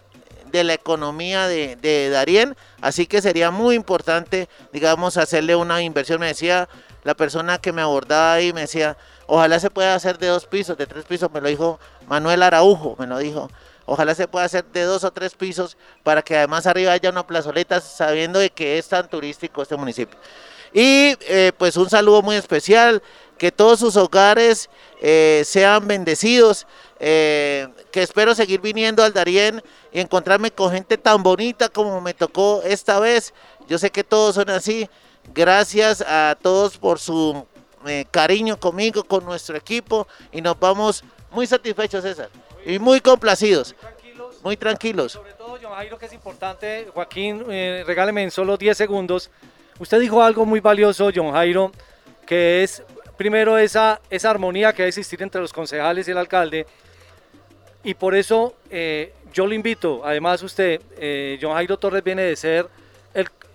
de 0.58 0.64
la 0.64 0.74
economía 0.74 1.48
de, 1.48 2.08
Darién, 2.10 2.56
así 2.80 3.06
que 3.06 3.20
sería 3.20 3.50
muy 3.50 3.74
importante, 3.74 4.48
digamos, 4.72 5.16
hacerle 5.16 5.56
una 5.56 5.82
inversión. 5.82 6.20
Me 6.20 6.28
decía 6.28 6.68
la 7.02 7.14
persona 7.14 7.58
que 7.58 7.72
me 7.72 7.82
abordaba 7.82 8.34
ahí, 8.34 8.52
me 8.52 8.62
decía, 8.62 8.96
ojalá 9.26 9.58
se 9.58 9.70
pueda 9.70 9.94
hacer 9.94 10.18
de 10.18 10.28
dos 10.28 10.46
pisos, 10.46 10.76
de 10.76 10.86
tres 10.86 11.04
pisos, 11.04 11.30
me 11.32 11.40
lo 11.40 11.48
dijo 11.48 11.80
Manuel 12.06 12.42
Araujo, 12.42 12.96
me 12.98 13.06
lo 13.06 13.18
dijo. 13.18 13.50
Ojalá 13.86 14.14
se 14.14 14.28
pueda 14.28 14.46
hacer 14.46 14.64
de 14.64 14.82
dos 14.82 15.04
o 15.04 15.12
tres 15.12 15.34
pisos 15.34 15.76
para 16.02 16.22
que 16.22 16.36
además 16.36 16.66
arriba 16.66 16.92
haya 16.92 17.10
una 17.10 17.26
plazoleta 17.26 17.80
sabiendo 17.80 18.38
de 18.38 18.50
que 18.50 18.78
es 18.78 18.88
tan 18.88 19.08
turístico 19.08 19.60
este 19.60 19.76
municipio. 19.76 20.18
Y 20.72 21.16
eh, 21.28 21.52
pues 21.56 21.76
un 21.76 21.90
saludo 21.90 22.22
muy 22.22 22.36
especial, 22.36 23.02
que 23.44 23.52
todos 23.52 23.78
sus 23.78 23.94
hogares 23.98 24.70
eh, 25.02 25.42
sean 25.44 25.86
bendecidos, 25.86 26.66
eh, 26.98 27.68
que 27.92 28.00
espero 28.00 28.34
seguir 28.34 28.62
viniendo 28.62 29.04
al 29.04 29.12
Darién 29.12 29.62
y 29.92 30.00
encontrarme 30.00 30.50
con 30.50 30.72
gente 30.72 30.96
tan 30.96 31.22
bonita 31.22 31.68
como 31.68 32.00
me 32.00 32.14
tocó 32.14 32.62
esta 32.64 32.98
vez. 33.00 33.34
Yo 33.68 33.76
sé 33.76 33.90
que 33.90 34.02
todos 34.02 34.36
son 34.36 34.48
así. 34.48 34.88
Gracias 35.34 36.00
a 36.00 36.38
todos 36.40 36.78
por 36.78 36.98
su 36.98 37.46
eh, 37.86 38.06
cariño 38.10 38.58
conmigo, 38.58 39.04
con 39.04 39.26
nuestro 39.26 39.58
equipo 39.58 40.08
y 40.32 40.40
nos 40.40 40.58
vamos 40.58 41.04
muy 41.30 41.46
satisfechos, 41.46 42.02
César, 42.02 42.30
y 42.64 42.78
muy 42.78 43.02
complacidos, 43.02 43.74
muy 44.42 44.56
tranquilos. 44.56 45.12
Sobre 45.12 45.34
todo, 45.34 45.58
John 45.62 45.74
Jairo, 45.74 45.98
que 45.98 46.06
es 46.06 46.14
importante, 46.14 46.88
Joaquín, 46.94 47.44
regáleme 47.44 48.22
en 48.22 48.30
solo 48.30 48.56
10 48.56 48.74
segundos. 48.74 49.30
Usted 49.78 50.00
dijo 50.00 50.22
algo 50.22 50.46
muy 50.46 50.60
valioso, 50.60 51.10
John 51.14 51.32
Jairo, 51.32 51.72
que 52.24 52.62
es 52.62 52.82
primero 53.16 53.58
esa, 53.58 54.00
esa 54.10 54.30
armonía 54.30 54.72
que 54.72 54.82
debe 54.82 54.88
existir 54.88 55.22
entre 55.22 55.40
los 55.40 55.52
concejales 55.52 56.08
y 56.08 56.10
el 56.10 56.18
alcalde. 56.18 56.66
Y 57.82 57.94
por 57.94 58.14
eso 58.14 58.54
eh, 58.70 59.12
yo 59.32 59.46
lo 59.46 59.54
invito, 59.54 60.02
además 60.04 60.42
usted, 60.42 60.80
eh, 60.96 61.38
John 61.40 61.52
Jairo 61.52 61.76
Torres 61.76 62.02
viene 62.02 62.22
de 62.22 62.36
ser 62.36 62.68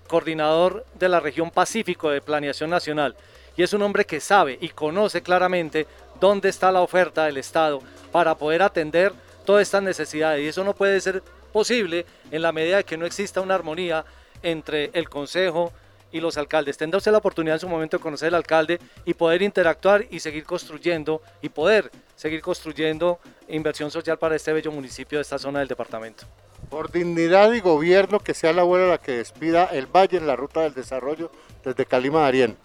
coordinador 0.10 0.86
de 0.95 1.08
la 1.08 1.22
región 1.22 1.52
Pacífico 1.52 2.10
de 2.10 2.19
Planeación 2.19 2.69
Nacional. 2.69 3.15
Y 3.56 3.63
es 3.63 3.72
un 3.72 3.82
hombre 3.84 4.06
que 4.06 4.19
sabe 4.19 4.58
y 4.60 4.69
conoce 4.69 5.22
claramente 5.22 5.88
dónde 6.19 6.50
está 6.50 6.72
la 6.72 6.82
oferta 6.82 7.26
del 7.26 7.38
Estado 7.38 7.80
para 8.12 8.36
poder 8.36 8.62
atender 8.62 9.13
todas 9.45 9.62
estas 9.62 9.84
necesidades. 9.84 10.43
Y 10.43 10.48
eso 10.48 10.63
no 10.63 10.74
puede 10.74 11.00
ser 11.00 11.24
posible 11.54 12.06
en 12.32 12.41
la 12.41 12.52
medida 12.52 12.78
de 12.78 12.84
que 12.84 12.98
no 12.98 13.06
exista 13.06 13.39
una 13.39 13.56
armonía 13.56 14.04
entre 14.41 14.89
el 14.93 15.08
Consejo 15.10 15.72
y 16.12 16.19
los 16.19 16.38
alcaldes. 16.38 16.78
Tendrá 16.78 16.98
usted 16.98 17.12
la 17.12 17.19
oportunidad 17.19 17.56
en 17.56 17.60
su 17.60 17.69
momento 17.69 17.98
de 17.98 18.04
conocer 18.04 18.30
al 18.30 18.36
alcalde 18.36 18.80
y 19.06 19.13
poder 19.13 19.41
interactuar 19.41 20.06
y 20.10 20.19
seguir 20.19 20.43
construyendo 20.43 21.22
y 21.41 21.50
poder 21.50 21.91
seguir 22.15 22.41
construyendo 22.41 23.19
inversión 23.48 23.91
social 23.91 24.17
para 24.17 24.36
este 24.36 24.54
bello 24.54 24.72
municipio 24.72 25.17
de 25.17 25.24
esta 25.24 25.39
zona 25.39 25.60
del 25.60 25.67
departamento. 25.67 26.26
Por 26.69 26.91
dignidad 26.91 27.52
y 27.54 27.62
gobierno, 27.62 28.19
que 28.19 28.34
sea 28.34 28.54
la 28.54 28.62
abuela 28.62 28.88
la 28.88 28.98
que 28.98 29.13
despida 29.13 29.65
el 29.65 29.88
valle 29.88 30.17
en 30.17 30.28
la 30.28 30.36
ruta 30.36 30.62
del 30.62 30.74
desarrollo 30.74 31.32
desde 31.63 31.86
Calima 31.86 32.28
Arién. 32.28 32.58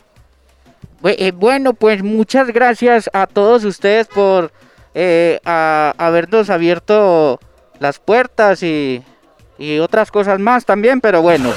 Eh, 1.04 1.32
bueno, 1.32 1.74
pues 1.74 2.02
muchas 2.02 2.48
gracias 2.48 3.10
a 3.12 3.26
todos 3.26 3.64
ustedes 3.64 4.06
por 4.06 4.52
eh, 4.94 5.40
habernos 5.44 6.50
abierto 6.50 7.40
las 7.78 7.98
puertas 7.98 8.62
y, 8.62 9.02
y 9.58 9.78
otras 9.78 10.10
cosas 10.10 10.38
más 10.40 10.64
también, 10.64 11.00
pero 11.00 11.22
bueno. 11.22 11.52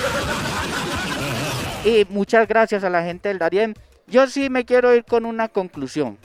Y 1.88 2.06
muchas 2.10 2.50
gracias 2.50 2.84
a 2.84 2.90
la 2.90 3.02
gente 3.02 3.30
del 3.30 3.40
Darién. 3.40 3.74
Yo 4.08 4.28
sí 4.28 4.50
me 4.50 4.66
quiero 4.66 4.94
ir 4.94 5.06
con 5.06 5.26
una 5.26 5.48
conclusión 5.48 6.18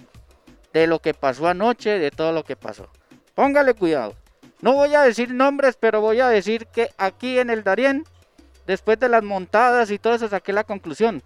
de 0.73 0.89
lo 0.89 0.99
que 0.99 1.15
pasó 1.15 1.47
anoche, 1.47 2.01
de 2.01 2.11
todo 2.11 2.33
lo 2.33 2.43
que 2.43 2.57
pasó. 2.57 2.89
Póngale 3.37 3.75
cuidado. 3.75 4.17
No 4.61 4.73
voy 4.73 4.97
a 4.97 5.03
decir 5.03 5.33
nombres, 5.33 5.77
pero 5.79 6.01
voy 6.01 6.19
a 6.19 6.29
decir 6.29 6.67
que 6.67 6.91
aquí 6.99 7.39
en 7.39 7.49
el 7.49 7.63
Darién, 7.63 8.03
después 8.67 8.99
de 8.99 9.09
las 9.09 9.23
montadas 9.23 9.93
y 9.93 10.01
todo 10.01 10.17
eso, 10.17 10.27
saqué 10.27 10.53
la 10.53 10.65
conclusión. 10.65 11.23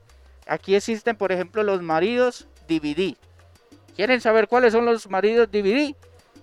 Aquí 0.46 0.74
existen, 0.74 1.16
por 1.16 1.32
ejemplo, 1.32 1.62
los 1.62 1.80
maridos 1.80 2.46
DVD. 2.68 3.16
¿Quieren 3.94 4.20
saber 4.20 4.48
cuáles 4.48 4.74
son 4.74 4.84
los 4.84 5.08
maridos 5.08 5.50
DVD? 5.50 5.94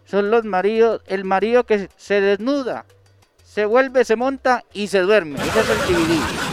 Son 0.05 0.31
los 0.31 0.45
maridos, 0.45 1.03
el 1.05 1.25
marido 1.25 1.67
que 1.67 1.89
se 1.95 2.21
desnuda, 2.21 2.87
se 3.43 3.65
vuelve, 3.65 4.03
se 4.03 4.15
monta 4.15 4.63
y 4.73 4.87
se 4.87 5.01
duerme. 5.01 5.39
Ese 5.39 5.59
es 5.59 5.69
el 5.69 5.77
DVD. 5.77 6.52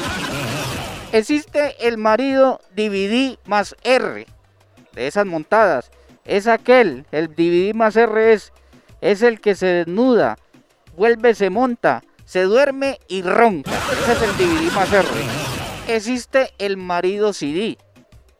Existe 1.12 1.74
el 1.86 1.98
marido 1.98 2.60
DVD 2.76 3.36
más 3.46 3.74
R 3.82 4.26
de 4.92 5.06
esas 5.06 5.26
montadas. 5.26 5.90
Es 6.24 6.46
aquel, 6.46 7.04
el 7.10 7.28
DVD 7.34 7.74
más 7.74 7.96
R 7.96 8.32
es 8.32 8.52
es 9.00 9.22
el 9.22 9.40
que 9.40 9.54
se 9.54 9.66
desnuda, 9.66 10.38
vuelve, 10.96 11.34
se 11.34 11.50
monta, 11.50 12.02
se 12.24 12.42
duerme 12.42 13.00
y 13.08 13.22
ronca. 13.22 13.72
Ese 14.02 14.12
es 14.12 14.22
el 14.22 14.36
DVD 14.36 14.72
más 14.72 14.92
R. 14.92 15.08
Existe 15.88 16.50
el 16.58 16.76
marido 16.76 17.32
CD. 17.32 17.78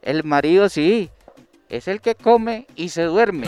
El 0.02 0.24
marido 0.24 0.68
CD 0.68 1.11
es 1.68 1.88
el 1.88 2.00
que 2.00 2.14
come 2.14 2.66
y 2.76 2.90
se 2.90 3.02
duerme. 3.02 3.46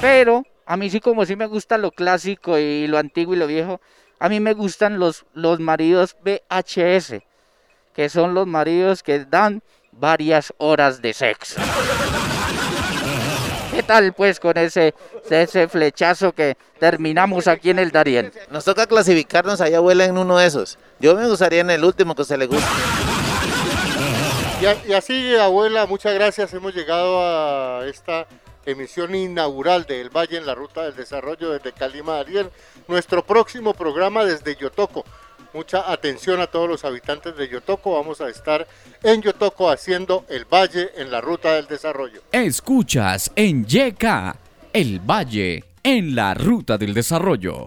Pero 0.00 0.44
a 0.66 0.76
mí 0.76 0.90
sí 0.90 1.00
como 1.00 1.24
sí 1.24 1.36
me 1.36 1.46
gusta 1.46 1.78
lo 1.78 1.92
clásico 1.92 2.58
y 2.58 2.86
lo 2.88 2.98
antiguo 2.98 3.34
y 3.34 3.38
lo 3.38 3.46
viejo, 3.46 3.80
a 4.18 4.28
mí 4.28 4.40
me 4.40 4.54
gustan 4.54 4.98
los, 4.98 5.24
los 5.34 5.60
maridos 5.60 6.16
VHS, 6.22 7.22
que 7.94 8.08
son 8.08 8.34
los 8.34 8.46
maridos 8.46 9.02
que 9.02 9.24
dan 9.24 9.62
varias 9.92 10.52
horas 10.58 11.02
de 11.02 11.14
sexo. 11.14 11.60
¿Qué 13.76 13.82
tal 13.82 14.14
pues 14.14 14.40
con 14.40 14.56
ese, 14.56 14.94
ese 15.28 15.68
flechazo 15.68 16.32
que 16.32 16.56
terminamos 16.78 17.46
aquí 17.46 17.68
en 17.68 17.78
el 17.78 17.90
Darién? 17.90 18.32
Nos 18.50 18.64
toca 18.64 18.86
clasificarnos 18.86 19.60
allá 19.60 19.76
abuela 19.76 20.06
en 20.06 20.16
uno 20.16 20.38
de 20.38 20.46
esos. 20.46 20.78
Yo 20.98 21.14
me 21.14 21.28
gustaría 21.28 21.60
en 21.60 21.70
el 21.70 21.84
último 21.84 22.14
que 22.14 22.24
se 22.24 22.38
le 22.38 22.46
guste. 22.46 22.64
Y, 24.88 24.92
así, 24.94 25.36
abuela, 25.36 25.84
muchas 25.84 26.14
gracias. 26.14 26.54
Hemos 26.54 26.74
llegado 26.74 27.20
a 27.20 27.86
esta 27.86 28.26
emisión 28.66 29.14
inaugural 29.14 29.86
del 29.86 30.10
Valle 30.10 30.36
en 30.36 30.46
la 30.46 30.54
Ruta 30.54 30.82
del 30.82 30.96
Desarrollo 30.96 31.50
desde 31.50 31.72
Calima 31.72 32.16
Darién. 32.16 32.50
Nuestro 32.88 33.24
próximo 33.24 33.72
programa 33.72 34.24
desde 34.24 34.56
Yotoco 34.56 35.04
mucha 35.56 35.90
atención 35.90 36.40
a 36.40 36.46
todos 36.46 36.68
los 36.68 36.84
habitantes 36.84 37.34
de 37.36 37.48
Yotoco. 37.48 37.94
Vamos 37.94 38.20
a 38.20 38.28
estar 38.28 38.66
en 39.02 39.22
Yotoco 39.22 39.70
haciendo 39.70 40.26
el 40.28 40.44
Valle 40.44 40.90
en 40.96 41.10
la 41.10 41.22
Ruta 41.22 41.54
del 41.54 41.66
Desarrollo. 41.66 42.20
Escuchas 42.30 43.32
en 43.34 43.64
YK, 43.66 44.04
el 44.74 45.00
Valle 45.00 45.64
en 45.82 46.14
la 46.14 46.34
Ruta 46.34 46.76
del 46.76 46.92
Desarrollo. 46.92 47.66